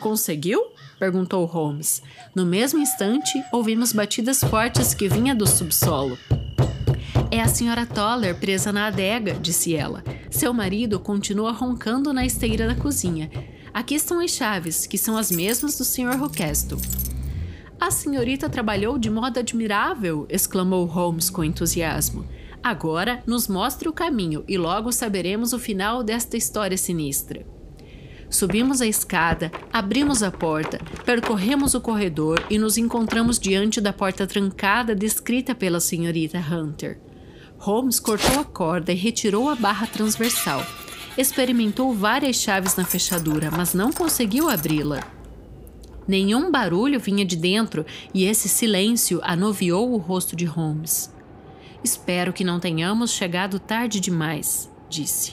Conseguiu? 0.00 0.62
perguntou 0.98 1.44
Holmes. 1.44 2.02
No 2.34 2.46
mesmo 2.46 2.80
instante, 2.80 3.42
ouvimos 3.52 3.92
batidas 3.92 4.42
fortes 4.42 4.94
que 4.94 5.08
vinha 5.08 5.34
do 5.34 5.46
subsolo. 5.46 6.18
É 7.30 7.40
a 7.40 7.48
senhora 7.48 7.84
Toller 7.84 8.34
presa 8.34 8.72
na 8.72 8.86
adega, 8.86 9.34
disse 9.34 9.74
ela. 9.74 10.02
Seu 10.30 10.54
marido 10.54 10.98
continua 10.98 11.52
roncando 11.52 12.12
na 12.12 12.24
esteira 12.24 12.66
da 12.66 12.74
cozinha. 12.74 13.30
Aqui 13.72 13.94
estão 13.94 14.20
as 14.20 14.30
chaves, 14.30 14.86
que 14.86 14.98
são 14.98 15.16
as 15.16 15.30
mesmas 15.30 15.76
do 15.76 15.84
Sr. 15.84 16.16
Roquesto. 16.18 16.76
A 17.80 17.90
senhorita 17.90 18.48
trabalhou 18.48 18.98
de 18.98 19.08
modo 19.08 19.38
admirável, 19.38 20.26
exclamou 20.28 20.84
Holmes 20.84 21.30
com 21.30 21.44
entusiasmo. 21.44 22.26
Agora 22.62 23.22
nos 23.26 23.46
mostre 23.46 23.88
o 23.88 23.92
caminho 23.92 24.44
e 24.48 24.58
logo 24.58 24.90
saberemos 24.90 25.52
o 25.52 25.58
final 25.58 26.02
desta 26.02 26.36
história 26.36 26.76
sinistra. 26.76 27.46
Subimos 28.28 28.82
a 28.82 28.86
escada, 28.86 29.50
abrimos 29.72 30.22
a 30.22 30.30
porta, 30.30 30.78
percorremos 31.04 31.74
o 31.74 31.80
corredor 31.80 32.44
e 32.50 32.58
nos 32.58 32.76
encontramos 32.76 33.38
diante 33.38 33.80
da 33.80 33.92
porta 33.92 34.26
trancada 34.26 34.94
descrita 34.94 35.54
pela 35.54 35.80
senhorita 35.80 36.38
Hunter. 36.38 37.00
Holmes 37.56 37.98
cortou 37.98 38.40
a 38.40 38.44
corda 38.44 38.92
e 38.92 38.96
retirou 38.96 39.48
a 39.48 39.54
barra 39.54 39.86
transversal. 39.86 40.62
Experimentou 41.18 41.92
várias 41.92 42.36
chaves 42.36 42.76
na 42.76 42.84
fechadura, 42.84 43.50
mas 43.50 43.74
não 43.74 43.90
conseguiu 43.90 44.48
abri-la. 44.48 45.00
Nenhum 46.06 46.48
barulho 46.48 47.00
vinha 47.00 47.24
de 47.24 47.34
dentro 47.34 47.84
e 48.14 48.24
esse 48.24 48.48
silêncio 48.48 49.18
anuviou 49.24 49.92
o 49.92 49.96
rosto 49.96 50.36
de 50.36 50.44
Holmes. 50.44 51.12
Espero 51.82 52.32
que 52.32 52.44
não 52.44 52.60
tenhamos 52.60 53.10
chegado 53.10 53.58
tarde 53.58 53.98
demais, 53.98 54.70
disse. 54.88 55.32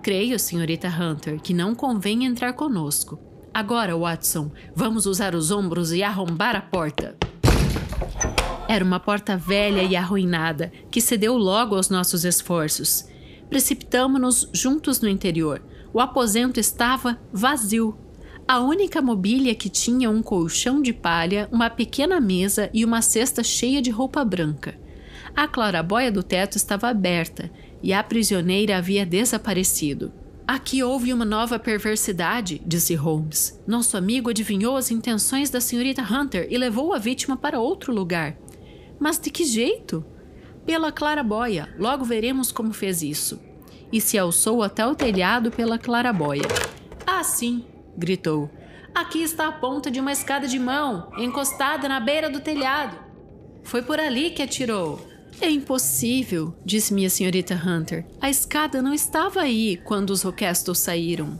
Creio, 0.00 0.38
senhorita 0.38 0.86
Hunter, 0.86 1.40
que 1.40 1.52
não 1.52 1.74
convém 1.74 2.24
entrar 2.24 2.52
conosco. 2.52 3.18
Agora, 3.52 3.96
Watson, 3.98 4.52
vamos 4.76 5.06
usar 5.06 5.34
os 5.34 5.50
ombros 5.50 5.92
e 5.92 6.04
arrombar 6.04 6.54
a 6.54 6.60
porta. 6.60 7.16
Era 8.68 8.84
uma 8.84 9.00
porta 9.00 9.36
velha 9.36 9.82
e 9.82 9.96
arruinada, 9.96 10.70
que 10.88 11.00
cedeu 11.00 11.36
logo 11.36 11.74
aos 11.74 11.90
nossos 11.90 12.24
esforços 12.24 13.09
precipitamo-nos 13.50 14.48
juntos 14.52 15.00
no 15.00 15.08
interior. 15.08 15.60
O 15.92 16.00
aposento 16.00 16.58
estava 16.58 17.20
vazio. 17.32 17.98
A 18.46 18.60
única 18.60 19.02
mobília 19.02 19.54
que 19.54 19.68
tinha 19.68 20.08
um 20.08 20.22
colchão 20.22 20.80
de 20.80 20.92
palha, 20.92 21.48
uma 21.52 21.68
pequena 21.68 22.20
mesa 22.20 22.70
e 22.72 22.84
uma 22.84 23.02
cesta 23.02 23.42
cheia 23.42 23.82
de 23.82 23.90
roupa 23.90 24.24
branca. 24.24 24.78
A 25.36 25.46
clarabóia 25.46 26.10
do 26.10 26.22
teto 26.22 26.56
estava 26.56 26.88
aberta 26.88 27.50
e 27.82 27.92
a 27.92 28.02
prisioneira 28.02 28.78
havia 28.78 29.04
desaparecido. 29.04 30.12
Aqui 30.46 30.82
houve 30.82 31.12
uma 31.12 31.24
nova 31.24 31.60
perversidade, 31.60 32.60
disse 32.66 32.94
Holmes. 32.96 33.60
Nosso 33.66 33.96
amigo 33.96 34.30
adivinhou 34.30 34.76
as 34.76 34.90
intenções 34.90 35.48
da 35.48 35.60
senhorita 35.60 36.02
Hunter 36.02 36.48
e 36.50 36.58
levou 36.58 36.92
a 36.92 36.98
vítima 36.98 37.36
para 37.36 37.60
outro 37.60 37.94
lugar. 37.94 38.36
Mas 38.98 39.18
de 39.18 39.30
que 39.30 39.44
jeito? 39.44 40.04
Pela 40.70 40.92
clarabóia. 40.92 41.68
Logo 41.76 42.04
veremos 42.04 42.52
como 42.52 42.72
fez 42.72 43.02
isso. 43.02 43.40
E 43.92 44.00
se 44.00 44.16
alçou 44.16 44.62
até 44.62 44.86
o 44.86 44.94
telhado 44.94 45.50
pela 45.50 45.76
clarabóia. 45.76 46.46
Ah, 47.04 47.24
sim! 47.24 47.64
gritou. 47.98 48.48
Aqui 48.94 49.20
está 49.20 49.48
a 49.48 49.52
ponta 49.52 49.90
de 49.90 49.98
uma 49.98 50.12
escada 50.12 50.46
de 50.46 50.60
mão, 50.60 51.10
encostada 51.18 51.88
na 51.88 51.98
beira 51.98 52.30
do 52.30 52.38
telhado. 52.38 52.96
Foi 53.64 53.82
por 53.82 53.98
ali 53.98 54.30
que 54.30 54.42
atirou. 54.42 55.04
É 55.40 55.50
impossível, 55.50 56.54
disse 56.64 56.94
minha 56.94 57.10
senhorita 57.10 57.56
Hunter. 57.56 58.06
A 58.20 58.30
escada 58.30 58.80
não 58.80 58.94
estava 58.94 59.40
aí 59.40 59.76
quando 59.78 60.10
os 60.10 60.22
Roquestos 60.22 60.78
saíram. 60.78 61.36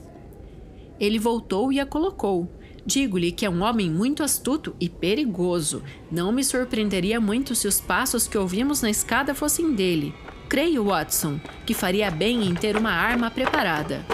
Ele 0.99 1.21
voltou 1.21 1.73
e 1.73 1.79
a 1.79 1.87
colocou. 1.87 2.51
Digo-lhe 2.85 3.33
que 3.33 3.45
é 3.45 3.51
um 3.51 3.63
homem 3.63 3.91
muito 3.91 4.23
astuto 4.23 4.75
e 4.81 4.89
perigoso. 4.89 5.83
Não 6.11 6.33
me 6.33 6.43
surpreenderia 6.43 7.21
muito 7.21 7.55
se 7.55 7.69
os 7.69 7.81
passos 7.81 8.27
que 8.27 8.39
ouvimos 8.39 8.83
na 8.83 8.91
escada 8.91 9.35
fossem 9.35 9.75
dele. 9.75 10.15
Creio, 10.49 10.85
Watson, 10.85 11.39
que 11.65 11.75
faria 11.75 12.11
bem 12.11 12.47
em 12.47 12.55
ter 12.55 12.77
uma 12.77 12.91
arma 12.91 13.31
preparada. 13.31 14.05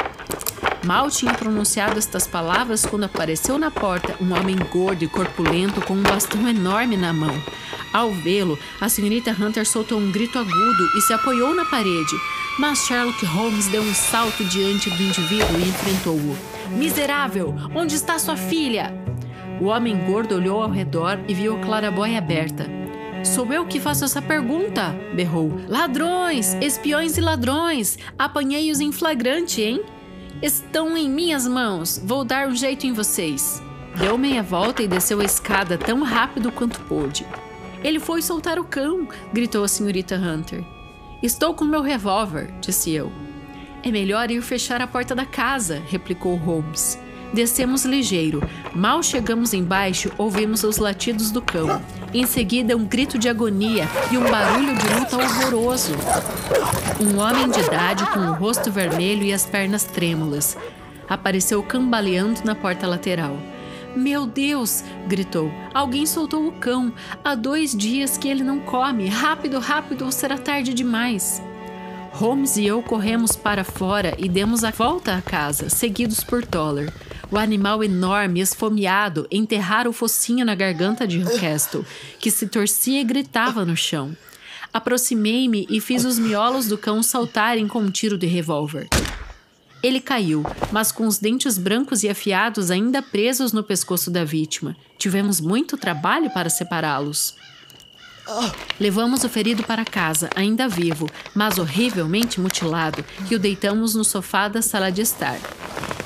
Mal 0.85 1.11
tinha 1.11 1.35
pronunciado 1.35 1.99
estas 1.99 2.27
palavras 2.27 2.85
quando 2.85 3.05
apareceu 3.05 3.59
na 3.59 3.71
porta 3.71 4.15
um 4.21 4.33
homem 4.33 4.57
gordo 4.71 5.03
e 5.05 5.09
corpulento 5.09 5.81
com 5.81 5.95
um 5.95 6.03
bastão 6.03 6.47
enorme 6.47 6.97
na 6.97 7.13
mão. 7.13 7.35
Ao 7.93 8.13
vê-lo, 8.13 8.59
a 8.81 8.89
senhorita 8.89 9.31
Hunter 9.31 9.67
soltou 9.67 9.99
um 9.99 10.13
grito 10.13 10.39
agudo 10.39 10.91
e 10.97 11.01
se 11.01 11.13
apoiou 11.13 11.55
na 11.55 11.65
parede, 11.65 12.15
mas 12.59 12.81
Sherlock 12.81 13.25
Holmes 13.25 13.67
deu 13.69 13.83
um 13.83 13.95
salto 13.95 14.45
diante 14.45 14.91
do 14.91 15.03
indivíduo 15.03 15.59
e 15.59 15.69
enfrentou-o. 15.69 16.56
Miserável! 16.71 17.55
Onde 17.75 17.95
está 17.95 18.19
sua 18.19 18.37
filha? 18.37 18.93
O 19.61 19.67
homem 19.67 19.97
gordo 20.05 20.35
olhou 20.35 20.63
ao 20.63 20.71
redor 20.71 21.19
e 21.29 21.35
viu 21.35 21.57
a 21.57 21.61
clarabóia 21.61 22.19
aberta. 22.19 22.67
Sou 23.25 23.51
eu 23.53 23.67
que 23.67 23.81
faço 23.81 24.05
essa 24.05 24.21
pergunta, 24.21 24.95
berrou. 25.15 25.53
Ladrões! 25.69 26.55
Espiões 26.55 27.17
e 27.17 27.21
ladrões! 27.21 27.99
Apanhei-os 28.19 28.81
em 28.81 28.93
flagrante, 28.93 29.63
hein? 29.63 29.83
Estão 30.43 30.97
em 30.97 31.09
minhas 31.09 31.47
mãos. 31.47 32.01
Vou 32.05 32.25
dar 32.25 32.49
um 32.49 32.55
jeito 32.55 32.87
em 32.87 32.93
vocês. 32.93 33.63
Deu 33.99 34.19
meia 34.19 34.43
volta 34.43 34.83
e 34.83 34.89
desceu 34.89 35.21
a 35.21 35.25
escada 35.25 35.79
tão 35.79 36.03
rápido 36.03 36.53
quanto 36.53 36.81
pôde. 36.81 37.27
Ele 37.83 37.99
foi 37.99 38.21
soltar 38.21 38.59
o 38.59 38.65
cão, 38.65 39.09
gritou 39.33 39.65
a 39.65 39.69
senhorita 39.69 40.17
Hunter. 40.17 40.65
Estou 41.23 41.55
com 41.55 41.65
meu 41.65 41.81
revólver, 41.81 42.53
disse 42.61 42.93
eu. 42.93 43.11
É 43.83 43.91
melhor 43.91 44.31
ir 44.31 44.43
fechar 44.43 44.81
a 44.81 44.87
porta 44.87 45.15
da 45.15 45.25
casa, 45.25 45.83
replicou 45.89 46.37
Holmes. 46.37 46.99
Descemos 47.33 47.85
ligeiro. 47.85 48.43
Mal 48.75 49.03
chegamos 49.03 49.53
embaixo, 49.53 50.11
ouvimos 50.17 50.65
os 50.65 50.79
latidos 50.79 51.31
do 51.31 51.43
cão. 51.43 51.83
Em 52.15 52.27
seguida, 52.27 52.77
um 52.77 52.85
grito 52.85 53.19
de 53.19 53.29
agonia 53.29 53.89
e 54.11 54.17
um 54.17 54.31
barulho 54.31 54.75
de 54.77 54.95
luta 54.95 55.17
horroroso. 55.17 55.93
Um 57.01 57.19
homem 57.19 57.51
de 57.51 57.61
idade 57.61 58.07
com 58.07 58.21
o 58.21 58.33
rosto 58.35 58.71
vermelho 58.71 59.23
e 59.25 59.33
as 59.33 59.45
pernas 59.45 59.85
trêmulas 59.85 60.57
apareceu 61.09 61.63
cambaleando 61.63 62.41
na 62.45 62.55
porta 62.55 62.87
lateral. 62.87 63.37
Meu 63.95 64.27
Deus! 64.27 64.85
gritou. 65.07 65.51
Alguém 65.73 66.05
soltou 66.05 66.47
o 66.47 66.53
cão. 66.53 66.93
Há 67.25 67.35
dois 67.35 67.75
dias 67.75 68.19
que 68.19 68.29
ele 68.29 68.45
não 68.45 68.61
come. 68.61 69.09
Rápido, 69.09 69.59
rápido, 69.59 70.05
ou 70.05 70.13
será 70.13 70.37
tarde 70.37 70.75
demais. 70.75 71.43
Holmes 72.17 72.57
e 72.57 72.65
eu 72.65 72.83
corremos 72.83 73.37
para 73.37 73.63
fora 73.63 74.15
e 74.17 74.27
demos 74.27 74.65
a 74.65 74.71
volta 74.71 75.15
à 75.15 75.21
casa, 75.21 75.69
seguidos 75.69 76.25
por 76.25 76.47
Toller. 76.47 76.91
O 77.31 77.37
animal 77.37 77.85
enorme, 77.85 78.41
esfomeado, 78.41 79.27
enterrara 79.31 79.87
o 79.87 79.93
focinho 79.93 80.43
na 80.43 80.55
garganta 80.55 81.07
de 81.07 81.23
Castle, 81.39 81.85
que 82.19 82.31
se 82.31 82.47
torcia 82.47 83.03
e 83.03 83.05
gritava 83.05 83.67
no 83.67 83.77
chão. 83.77 84.17
Aproximei-me 84.73 85.67
e 85.69 85.79
fiz 85.79 86.07
os 86.07 86.19
miolos 86.19 86.67
do 86.67 86.79
cão 86.79 87.03
saltarem 87.03 87.69
com 87.69 87.81
um 87.81 87.91
tiro 87.91 88.17
de 88.17 88.27
revólver. 88.27 88.89
Ele 89.83 90.01
caiu, 90.01 90.43
mas 90.73 90.91
com 90.91 91.07
os 91.07 91.19
dentes 91.19 91.59
brancos 91.59 92.03
e 92.03 92.09
afiados 92.09 92.71
ainda 92.71 93.03
presos 93.03 93.53
no 93.53 93.63
pescoço 93.63 94.11
da 94.11 94.25
vítima. 94.25 94.75
Tivemos 94.97 95.39
muito 95.39 95.77
trabalho 95.77 96.31
para 96.31 96.49
separá-los. 96.49 97.35
Levamos 98.79 99.25
o 99.25 99.29
ferido 99.29 99.63
para 99.63 99.85
casa, 99.85 100.29
ainda 100.35 100.69
vivo, 100.69 101.09
mas 101.35 101.59
horrivelmente 101.59 102.41
mutilado, 102.41 103.05
e 103.31 103.35
o 103.35 103.39
deitamos 103.39 103.95
no 103.95 104.05
sofá 104.05 104.49
da 104.49 104.61
sala 104.61 104.91
de 104.91 105.03
estar. 105.03 105.39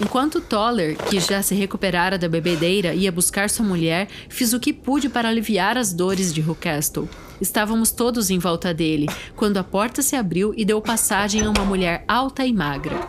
Enquanto 0.00 0.40
Toller, 0.40 0.96
que 0.96 1.20
já 1.20 1.42
se 1.42 1.54
recuperara 1.54 2.16
da 2.16 2.28
bebedeira, 2.28 2.94
ia 2.94 3.12
buscar 3.12 3.50
sua 3.50 3.66
mulher, 3.66 4.08
fiz 4.28 4.52
o 4.52 4.60
que 4.60 4.72
pude 4.72 5.08
para 5.08 5.28
aliviar 5.28 5.76
as 5.76 5.92
dores 5.92 6.32
de 6.32 6.40
Rucastle. 6.40 7.08
Estávamos 7.40 7.90
todos 7.90 8.30
em 8.30 8.38
volta 8.38 8.72
dele, 8.72 9.06
quando 9.36 9.58
a 9.58 9.64
porta 9.64 10.00
se 10.02 10.16
abriu 10.16 10.54
e 10.56 10.64
deu 10.64 10.80
passagem 10.80 11.42
a 11.42 11.50
uma 11.50 11.64
mulher 11.64 12.04
alta 12.08 12.44
e 12.44 12.52
magra. 12.52 13.08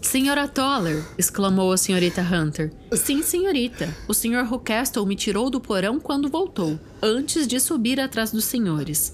Senhora 0.00 0.46
Toller! 0.46 1.04
exclamou 1.18 1.72
a 1.72 1.76
senhorita 1.76 2.22
Hunter. 2.22 2.72
Sim, 2.92 3.22
senhorita. 3.22 3.94
O 4.06 4.14
senhor 4.14 4.44
Rucastle 4.44 5.04
me 5.04 5.16
tirou 5.16 5.50
do 5.50 5.60
porão 5.60 5.98
quando 5.98 6.28
voltou, 6.28 6.78
antes 7.02 7.46
de 7.46 7.58
subir 7.58 8.00
atrás 8.00 8.30
dos 8.30 8.44
senhores. 8.44 9.12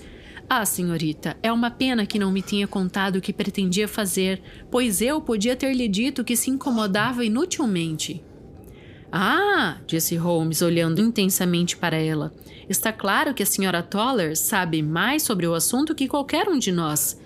Ah, 0.49 0.65
senhorita, 0.65 1.37
é 1.43 1.51
uma 1.51 1.71
pena 1.71 2.05
que 2.05 2.19
não 2.19 2.31
me 2.31 2.43
tinha 2.43 2.69
contado 2.69 3.17
o 3.17 3.21
que 3.21 3.33
pretendia 3.33 3.89
fazer, 3.89 4.43
pois 4.71 5.01
eu 5.01 5.21
podia 5.21 5.57
ter 5.57 5.73
lhe 5.75 5.89
dito 5.89 6.23
que 6.23 6.37
se 6.37 6.51
incomodava 6.51 7.25
inutilmente. 7.25 8.23
Ah, 9.11 9.79
disse 9.87 10.17
Holmes, 10.17 10.61
olhando 10.61 11.01
intensamente 11.01 11.77
para 11.77 11.97
ela. 11.97 12.33
Está 12.69 12.93
claro 12.93 13.33
que 13.33 13.43
a 13.43 13.47
senhora 13.47 13.83
Toller 13.83 14.37
sabe 14.37 14.83
mais 14.83 15.23
sobre 15.23 15.47
o 15.47 15.55
assunto 15.55 15.95
que 15.95 16.09
qualquer 16.09 16.49
um 16.49 16.59
de 16.59 16.71
nós. 16.71 17.19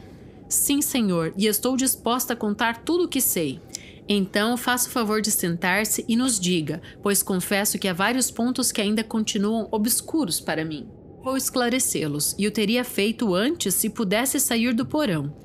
Sim, 0.48 0.80
senhor, 0.80 1.32
e 1.36 1.46
estou 1.46 1.76
disposta 1.76 2.32
a 2.32 2.36
contar 2.36 2.82
tudo 2.82 3.04
o 3.04 3.08
que 3.08 3.20
sei. 3.20 3.60
Então, 4.08 4.56
faça 4.56 4.88
o 4.88 4.92
favor 4.92 5.20
de 5.20 5.30
sentar-se 5.30 6.04
e 6.08 6.16
nos 6.16 6.40
diga, 6.40 6.80
pois 7.02 7.22
confesso 7.22 7.78
que 7.78 7.86
há 7.86 7.92
vários 7.92 8.30
pontos 8.30 8.72
que 8.72 8.80
ainda 8.80 9.04
continuam 9.04 9.68
obscuros 9.70 10.40
para 10.40 10.64
mim. 10.64 10.88
Vou 11.22 11.36
esclarecê-los, 11.36 12.34
e 12.38 12.46
o 12.46 12.50
teria 12.50 12.82
feito 12.82 13.34
antes 13.34 13.74
se 13.74 13.90
pudesse 13.90 14.40
sair 14.40 14.72
do 14.72 14.86
porão. 14.86 15.36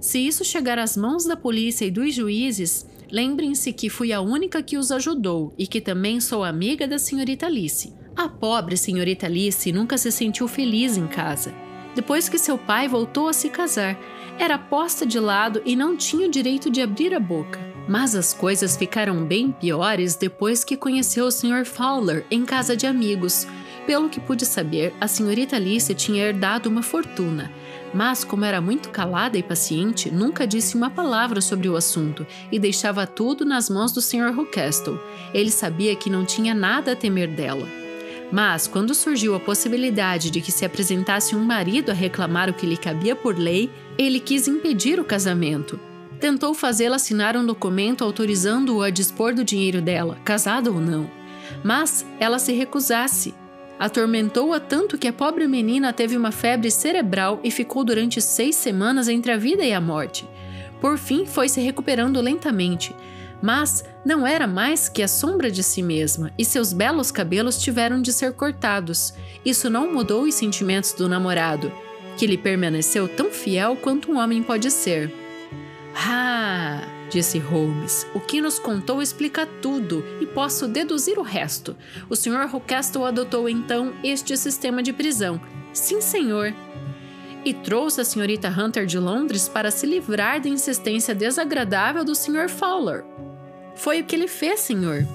Se 0.00 0.18
isso 0.20 0.44
chegar 0.44 0.78
às 0.78 0.96
mãos 0.96 1.24
da 1.24 1.36
polícia 1.36 1.84
e 1.84 1.90
dos 1.90 2.14
juízes, 2.14 2.86
lembrem-se 3.10 3.72
que 3.72 3.90
fui 3.90 4.12
a 4.12 4.20
única 4.20 4.62
que 4.62 4.78
os 4.78 4.92
ajudou 4.92 5.52
e 5.58 5.66
que 5.66 5.80
também 5.80 6.20
sou 6.20 6.44
amiga 6.44 6.86
da 6.86 6.98
senhorita 6.98 7.46
Alice. 7.46 7.92
A 8.14 8.28
pobre 8.28 8.76
senhorita 8.76 9.26
Alice 9.26 9.72
nunca 9.72 9.98
se 9.98 10.12
sentiu 10.12 10.46
feliz 10.46 10.96
em 10.96 11.08
casa. 11.08 11.52
Depois 11.94 12.28
que 12.28 12.38
seu 12.38 12.56
pai 12.56 12.86
voltou 12.88 13.28
a 13.28 13.32
se 13.32 13.50
casar, 13.50 13.98
era 14.38 14.58
posta 14.58 15.06
de 15.06 15.18
lado 15.18 15.62
e 15.64 15.76
não 15.76 15.96
tinha 15.96 16.26
o 16.26 16.30
direito 16.30 16.70
de 16.70 16.80
abrir 16.80 17.14
a 17.14 17.20
boca. 17.20 17.60
Mas 17.88 18.14
as 18.14 18.32
coisas 18.32 18.76
ficaram 18.76 19.24
bem 19.24 19.50
piores 19.50 20.14
depois 20.14 20.64
que 20.64 20.76
conheceu 20.76 21.26
o 21.26 21.30
Sr. 21.30 21.64
Fowler 21.64 22.24
em 22.30 22.44
casa 22.44 22.76
de 22.76 22.86
amigos, 22.86 23.46
pelo 23.86 24.08
que 24.08 24.20
pude 24.20 24.46
saber, 24.46 24.94
a 25.00 25.08
senhorita 25.08 25.56
Alice 25.56 25.92
tinha 25.94 26.24
herdado 26.24 26.68
uma 26.68 26.82
fortuna, 26.82 27.50
mas, 27.92 28.22
como 28.22 28.44
era 28.44 28.60
muito 28.60 28.90
calada 28.90 29.36
e 29.36 29.42
paciente, 29.42 30.10
nunca 30.10 30.46
disse 30.46 30.76
uma 30.76 30.88
palavra 30.88 31.40
sobre 31.40 31.68
o 31.68 31.76
assunto 31.76 32.26
e 32.50 32.58
deixava 32.58 33.06
tudo 33.06 33.44
nas 33.44 33.68
mãos 33.68 33.92
do 33.92 34.00
Sr. 34.00 34.32
Rucastle. 34.34 35.00
Ele 35.34 35.50
sabia 35.50 35.96
que 35.96 36.08
não 36.08 36.24
tinha 36.24 36.54
nada 36.54 36.92
a 36.92 36.96
temer 36.96 37.28
dela. 37.28 37.81
Mas, 38.32 38.66
quando 38.66 38.94
surgiu 38.94 39.34
a 39.34 39.40
possibilidade 39.40 40.30
de 40.30 40.40
que 40.40 40.50
se 40.50 40.64
apresentasse 40.64 41.36
um 41.36 41.44
marido 41.44 41.90
a 41.90 41.94
reclamar 41.94 42.48
o 42.48 42.54
que 42.54 42.66
lhe 42.66 42.78
cabia 42.78 43.14
por 43.14 43.38
lei, 43.38 43.70
ele 43.98 44.18
quis 44.18 44.48
impedir 44.48 44.98
o 44.98 45.04
casamento. 45.04 45.78
Tentou 46.18 46.54
fazê-la 46.54 46.96
assinar 46.96 47.36
um 47.36 47.44
documento 47.44 48.02
autorizando-o 48.02 48.82
a 48.82 48.88
dispor 48.88 49.34
do 49.34 49.44
dinheiro 49.44 49.82
dela, 49.82 50.18
casada 50.24 50.70
ou 50.70 50.80
não. 50.80 51.10
Mas 51.62 52.06
ela 52.18 52.38
se 52.38 52.52
recusasse 52.52 53.34
atormentou-a 53.82 54.60
tanto 54.60 54.96
que 54.96 55.08
a 55.08 55.12
pobre 55.12 55.48
menina 55.48 55.92
teve 55.92 56.16
uma 56.16 56.30
febre 56.30 56.70
cerebral 56.70 57.40
e 57.42 57.50
ficou 57.50 57.82
durante 57.82 58.20
seis 58.20 58.54
semanas 58.54 59.08
entre 59.08 59.32
a 59.32 59.36
vida 59.36 59.64
e 59.64 59.72
a 59.72 59.80
morte. 59.80 60.24
Por 60.80 60.96
fim, 60.96 61.26
foi 61.26 61.48
se 61.48 61.60
recuperando 61.60 62.20
lentamente, 62.20 62.94
mas 63.42 63.84
não 64.04 64.26
era 64.26 64.46
mais 64.46 64.88
que 64.88 65.02
a 65.02 65.08
sombra 65.08 65.50
de 65.50 65.62
si 65.62 65.82
mesma 65.82 66.32
e 66.38 66.44
seus 66.44 66.72
belos 66.72 67.10
cabelos 67.10 67.58
tiveram 67.58 68.00
de 68.00 68.12
ser 68.12 68.32
cortados. 68.32 69.12
Isso 69.44 69.68
não 69.68 69.92
mudou 69.92 70.22
os 70.22 70.34
sentimentos 70.34 70.92
do 70.92 71.08
namorado, 71.08 71.72
que 72.16 72.26
lhe 72.26 72.38
permaneceu 72.38 73.08
tão 73.08 73.30
fiel 73.30 73.76
quanto 73.76 74.10
um 74.10 74.18
homem 74.18 74.42
pode 74.42 74.70
ser. 74.70 75.12
Ah! 75.94 76.80
disse 77.12 77.38
Holmes. 77.38 78.06
O 78.14 78.20
que 78.20 78.40
nos 78.40 78.58
contou 78.58 79.02
explica 79.02 79.46
tudo 79.60 80.02
e 80.20 80.26
posso 80.26 80.66
deduzir 80.66 81.18
o 81.18 81.22
resto. 81.22 81.76
O 82.08 82.16
Sr. 82.16 82.48
Rucastle 82.50 83.04
adotou 83.04 83.48
então 83.48 83.92
este 84.02 84.34
sistema 84.36 84.82
de 84.82 84.94
prisão. 84.94 85.38
Sim, 85.74 86.00
senhor. 86.00 86.54
E 87.44 87.52
trouxe 87.52 88.00
a 88.00 88.04
senhorita 88.04 88.48
Hunter 88.48 88.86
de 88.86 88.98
Londres 88.98 89.48
para 89.48 89.70
se 89.70 89.84
livrar 89.84 90.40
da 90.40 90.48
insistência 90.48 91.14
desagradável 91.14 92.04
do 92.04 92.14
Sr. 92.14 92.48
Fowler. 92.48 93.04
Foi 93.74 94.00
o 94.00 94.04
que 94.04 94.14
ele 94.14 94.28
fez, 94.28 94.60
senhor. 94.60 95.06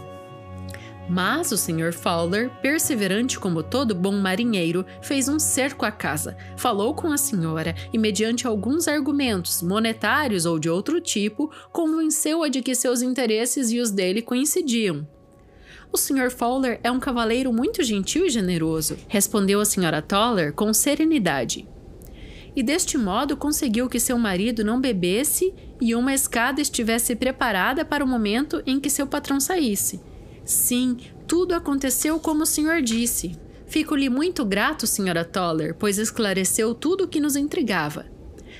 Mas 1.09 1.51
o 1.53 1.57
Sr. 1.57 1.93
Fowler, 1.93 2.49
perseverante 2.61 3.39
como 3.39 3.63
todo 3.63 3.95
bom 3.95 4.11
marinheiro, 4.11 4.85
fez 5.01 5.29
um 5.29 5.39
cerco 5.39 5.85
à 5.85 5.91
casa, 5.91 6.35
falou 6.57 6.93
com 6.93 7.11
a 7.11 7.17
senhora 7.17 7.73
e, 7.93 7.97
mediante 7.97 8.45
alguns 8.45 8.89
argumentos 8.89 9.61
monetários 9.61 10.45
ou 10.45 10.59
de 10.59 10.69
outro 10.69 10.99
tipo, 10.99 11.49
convenceu-a 11.71 12.49
de 12.49 12.61
que 12.61 12.75
seus 12.75 13.01
interesses 13.01 13.71
e 13.71 13.79
os 13.79 13.89
dele 13.89 14.21
coincidiam. 14.21 15.07
O 15.93 15.97
Sr. 15.97 16.29
Fowler 16.29 16.79
é 16.83 16.91
um 16.91 16.99
cavaleiro 16.99 17.53
muito 17.53 17.81
gentil 17.83 18.25
e 18.25 18.29
generoso, 18.29 18.97
respondeu 19.07 19.61
a 19.61 19.63
Sra. 19.63 20.01
Toller 20.01 20.51
com 20.51 20.73
serenidade. 20.73 21.65
E 22.57 22.63
deste 22.63 22.97
modo 22.97 23.37
conseguiu 23.37 23.87
que 23.87 23.99
seu 23.99 24.17
marido 24.17 24.63
não 24.63 24.81
bebesse 24.81 25.53
e 25.79 25.93
uma 25.93 26.11
escada 26.11 26.59
estivesse 26.59 27.15
preparada 27.15 27.85
para 27.85 28.03
o 28.03 28.07
momento 28.07 28.63
em 28.65 28.79
que 28.79 28.89
seu 28.89 29.05
patrão 29.05 29.39
saísse. 29.39 30.01
Sim, 30.43 30.97
tudo 31.27 31.53
aconteceu 31.53 32.19
como 32.19 32.41
o 32.41 32.47
senhor 32.47 32.81
disse. 32.81 33.37
Fico-lhe 33.67 34.09
muito 34.09 34.43
grato, 34.43 34.87
senhora 34.87 35.23
Toller, 35.23 35.75
pois 35.75 35.99
esclareceu 35.99 36.73
tudo 36.73 37.03
o 37.03 37.07
que 37.07 37.19
nos 37.19 37.35
intrigava. 37.35 38.07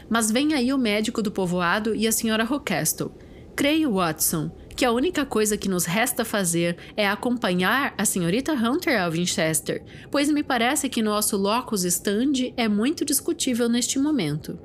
Mas 0.07 0.29
vem 0.29 0.53
aí 0.53 0.71
o 0.71 0.77
médico 0.77 1.23
do 1.23 1.31
povoado 1.31 1.95
e 1.95 2.05
a 2.05 2.11
senhora 2.11 2.43
Rockestle. 2.43 3.09
Creio, 3.55 3.93
Watson, 3.93 4.51
que 4.77 4.85
a 4.85 4.91
única 4.91 5.25
coisa 5.25 5.57
que 5.57 5.67
nos 5.67 5.85
resta 5.85 6.23
fazer 6.23 6.77
é 6.95 7.07
acompanhar 7.09 7.95
a 7.97 8.05
senhorita 8.05 8.53
Hunter 8.53 9.01
a 9.01 9.09
Winchester, 9.09 9.83
pois 10.11 10.29
me 10.29 10.43
parece 10.43 10.87
que 10.87 11.01
nosso 11.01 11.35
locus 11.35 11.83
standi 11.83 12.53
é 12.55 12.67
muito 12.67 13.03
discutível 13.03 13.67
neste 13.67 13.97
momento. 13.97 14.59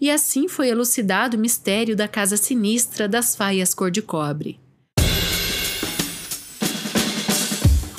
E 0.00 0.10
assim 0.10 0.48
foi 0.48 0.70
elucidado 0.70 1.36
o 1.36 1.40
mistério 1.40 1.94
da 1.94 2.08
casa 2.08 2.38
sinistra 2.38 3.06
das 3.06 3.36
faias 3.36 3.74
cor 3.74 3.90
de 3.90 4.00
cobre. 4.00 4.58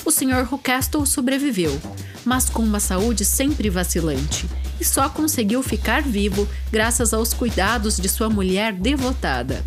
O 0.04 0.10
Sr. 0.10 0.44
Rucastle 0.50 1.06
sobreviveu, 1.06 1.80
mas 2.26 2.50
com 2.50 2.64
uma 2.64 2.80
saúde 2.80 3.24
sempre 3.24 3.70
vacilante, 3.70 4.48
e 4.82 4.84
só 4.84 5.08
conseguiu 5.10 5.62
ficar 5.62 6.02
vivo 6.02 6.48
graças 6.72 7.14
aos 7.14 7.36
cuidados 7.36 7.98
de 7.98 8.10
sua 8.10 8.32
mulher 8.32 8.74
devotada 8.74 9.64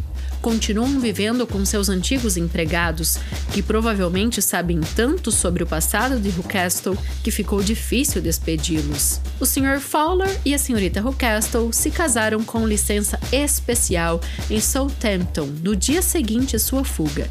continuam 0.47 1.01
vivendo 1.01 1.45
com 1.45 1.65
seus 1.65 1.89
antigos 1.89 2.37
empregados, 2.37 3.19
que 3.53 3.61
provavelmente 3.61 4.41
sabem 4.41 4.79
tanto 4.95 5.33
sobre 5.33 5.65
o 5.65 5.67
passado 5.67 6.21
de 6.21 6.31
Rucastle 6.31 6.97
que 7.25 7.33
ficou 7.33 7.61
difícil 7.61 8.23
despedi-los. 8.23 9.21
O 9.41 9.45
Sr. 9.45 9.81
Fowler 9.81 10.41
e 10.45 10.55
a 10.55 10.57
Srta. 10.57 11.01
Rucastle 11.01 11.73
se 11.73 11.91
casaram 11.91 12.45
com 12.45 12.65
licença 12.65 13.19
especial 13.33 14.21
em 14.49 14.61
Southampton 14.61 15.47
no 15.65 15.75
dia 15.75 16.01
seguinte 16.01 16.55
à 16.55 16.61
sua 16.61 16.85
fuga. 16.85 17.29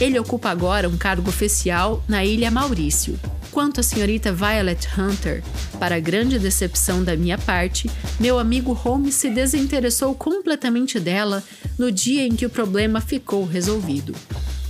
Ele 0.00 0.18
ocupa 0.18 0.48
agora 0.48 0.88
um 0.88 0.96
cargo 0.96 1.28
oficial 1.28 2.02
na 2.08 2.24
Ilha 2.24 2.50
Maurício. 2.50 3.20
Quanto 3.54 3.78
à 3.78 3.84
senhorita 3.84 4.32
Violet 4.32 4.88
Hunter, 4.98 5.40
para 5.78 6.00
grande 6.00 6.40
decepção 6.40 7.04
da 7.04 7.14
minha 7.14 7.38
parte, 7.38 7.88
meu 8.18 8.36
amigo 8.36 8.72
Holmes 8.72 9.14
se 9.14 9.30
desinteressou 9.30 10.12
completamente 10.12 10.98
dela 10.98 11.40
no 11.78 11.92
dia 11.92 12.26
em 12.26 12.34
que 12.34 12.44
o 12.44 12.50
problema 12.50 13.00
ficou 13.00 13.46
resolvido. 13.46 14.12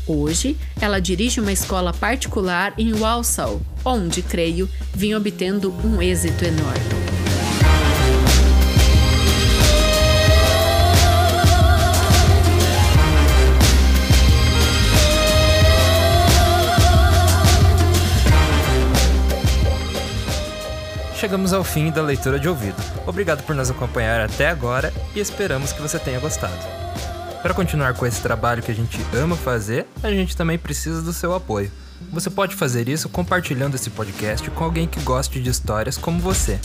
Hoje, 0.06 0.54
ela 0.78 1.00
dirige 1.00 1.40
uma 1.40 1.50
escola 1.50 1.94
particular 1.94 2.74
em 2.76 2.92
Walsall, 2.92 3.62
onde, 3.82 4.20
creio, 4.20 4.68
vim 4.94 5.14
obtendo 5.14 5.74
um 5.82 6.02
êxito 6.02 6.44
enorme. 6.44 7.03
Chegamos 21.24 21.54
ao 21.54 21.64
fim 21.64 21.90
da 21.90 22.02
leitura 22.02 22.38
de 22.38 22.46
ouvido. 22.50 22.76
Obrigado 23.06 23.42
por 23.44 23.56
nos 23.56 23.70
acompanhar 23.70 24.20
até 24.20 24.46
agora 24.46 24.92
e 25.14 25.20
esperamos 25.20 25.72
que 25.72 25.80
você 25.80 25.98
tenha 25.98 26.20
gostado. 26.20 26.52
Para 27.40 27.54
continuar 27.54 27.94
com 27.94 28.04
esse 28.04 28.20
trabalho 28.20 28.62
que 28.62 28.70
a 28.70 28.74
gente 28.74 28.98
ama 29.16 29.34
fazer, 29.34 29.86
a 30.02 30.10
gente 30.10 30.36
também 30.36 30.58
precisa 30.58 31.00
do 31.00 31.14
seu 31.14 31.34
apoio. 31.34 31.72
Você 32.12 32.28
pode 32.28 32.54
fazer 32.54 32.90
isso 32.90 33.08
compartilhando 33.08 33.74
esse 33.74 33.88
podcast 33.88 34.50
com 34.50 34.64
alguém 34.64 34.86
que 34.86 35.00
goste 35.00 35.40
de 35.40 35.48
histórias 35.48 35.96
como 35.96 36.20
você. 36.20 36.60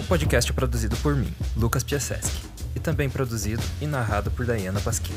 O 0.00 0.04
podcast 0.04 0.50
é 0.50 0.54
produzido 0.54 0.96
por 0.96 1.14
mim, 1.14 1.34
Lucas 1.54 1.82
Piaseski, 1.82 2.46
e 2.74 2.80
também 2.80 3.10
produzido 3.10 3.62
e 3.82 3.86
narrado 3.86 4.30
por 4.30 4.46
Diana 4.46 4.80
Pasquim. 4.80 5.12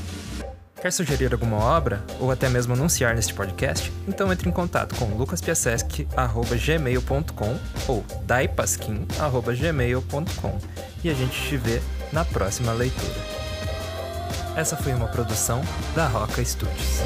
Quer 0.82 0.92
sugerir 0.92 1.32
alguma 1.34 1.58
obra 1.58 2.04
ou 2.20 2.32
até 2.32 2.50
mesmo 2.50 2.74
anunciar 2.74 3.14
neste 3.16 3.34
podcast? 3.34 3.92
Então 4.08 4.32
entre 4.32 4.48
em 4.48 4.52
contato 4.52 4.94
com 4.96 5.06
lucaspiasesc@gmail.com 5.16 7.60
ou 7.88 8.06
daipasquim@gmail.com 8.24 10.60
e 11.04 11.10
a 11.10 11.14
gente 11.14 11.42
te 11.42 11.58
vê 11.58 11.82
na 12.14 12.24
próxima 12.24 12.72
leitura. 12.74 13.16
Essa 14.56 14.78
foi 14.78 14.94
uma 14.94 15.08
produção 15.08 15.62
da 15.96 16.08
Roca 16.08 16.44
Studios. 16.44 17.02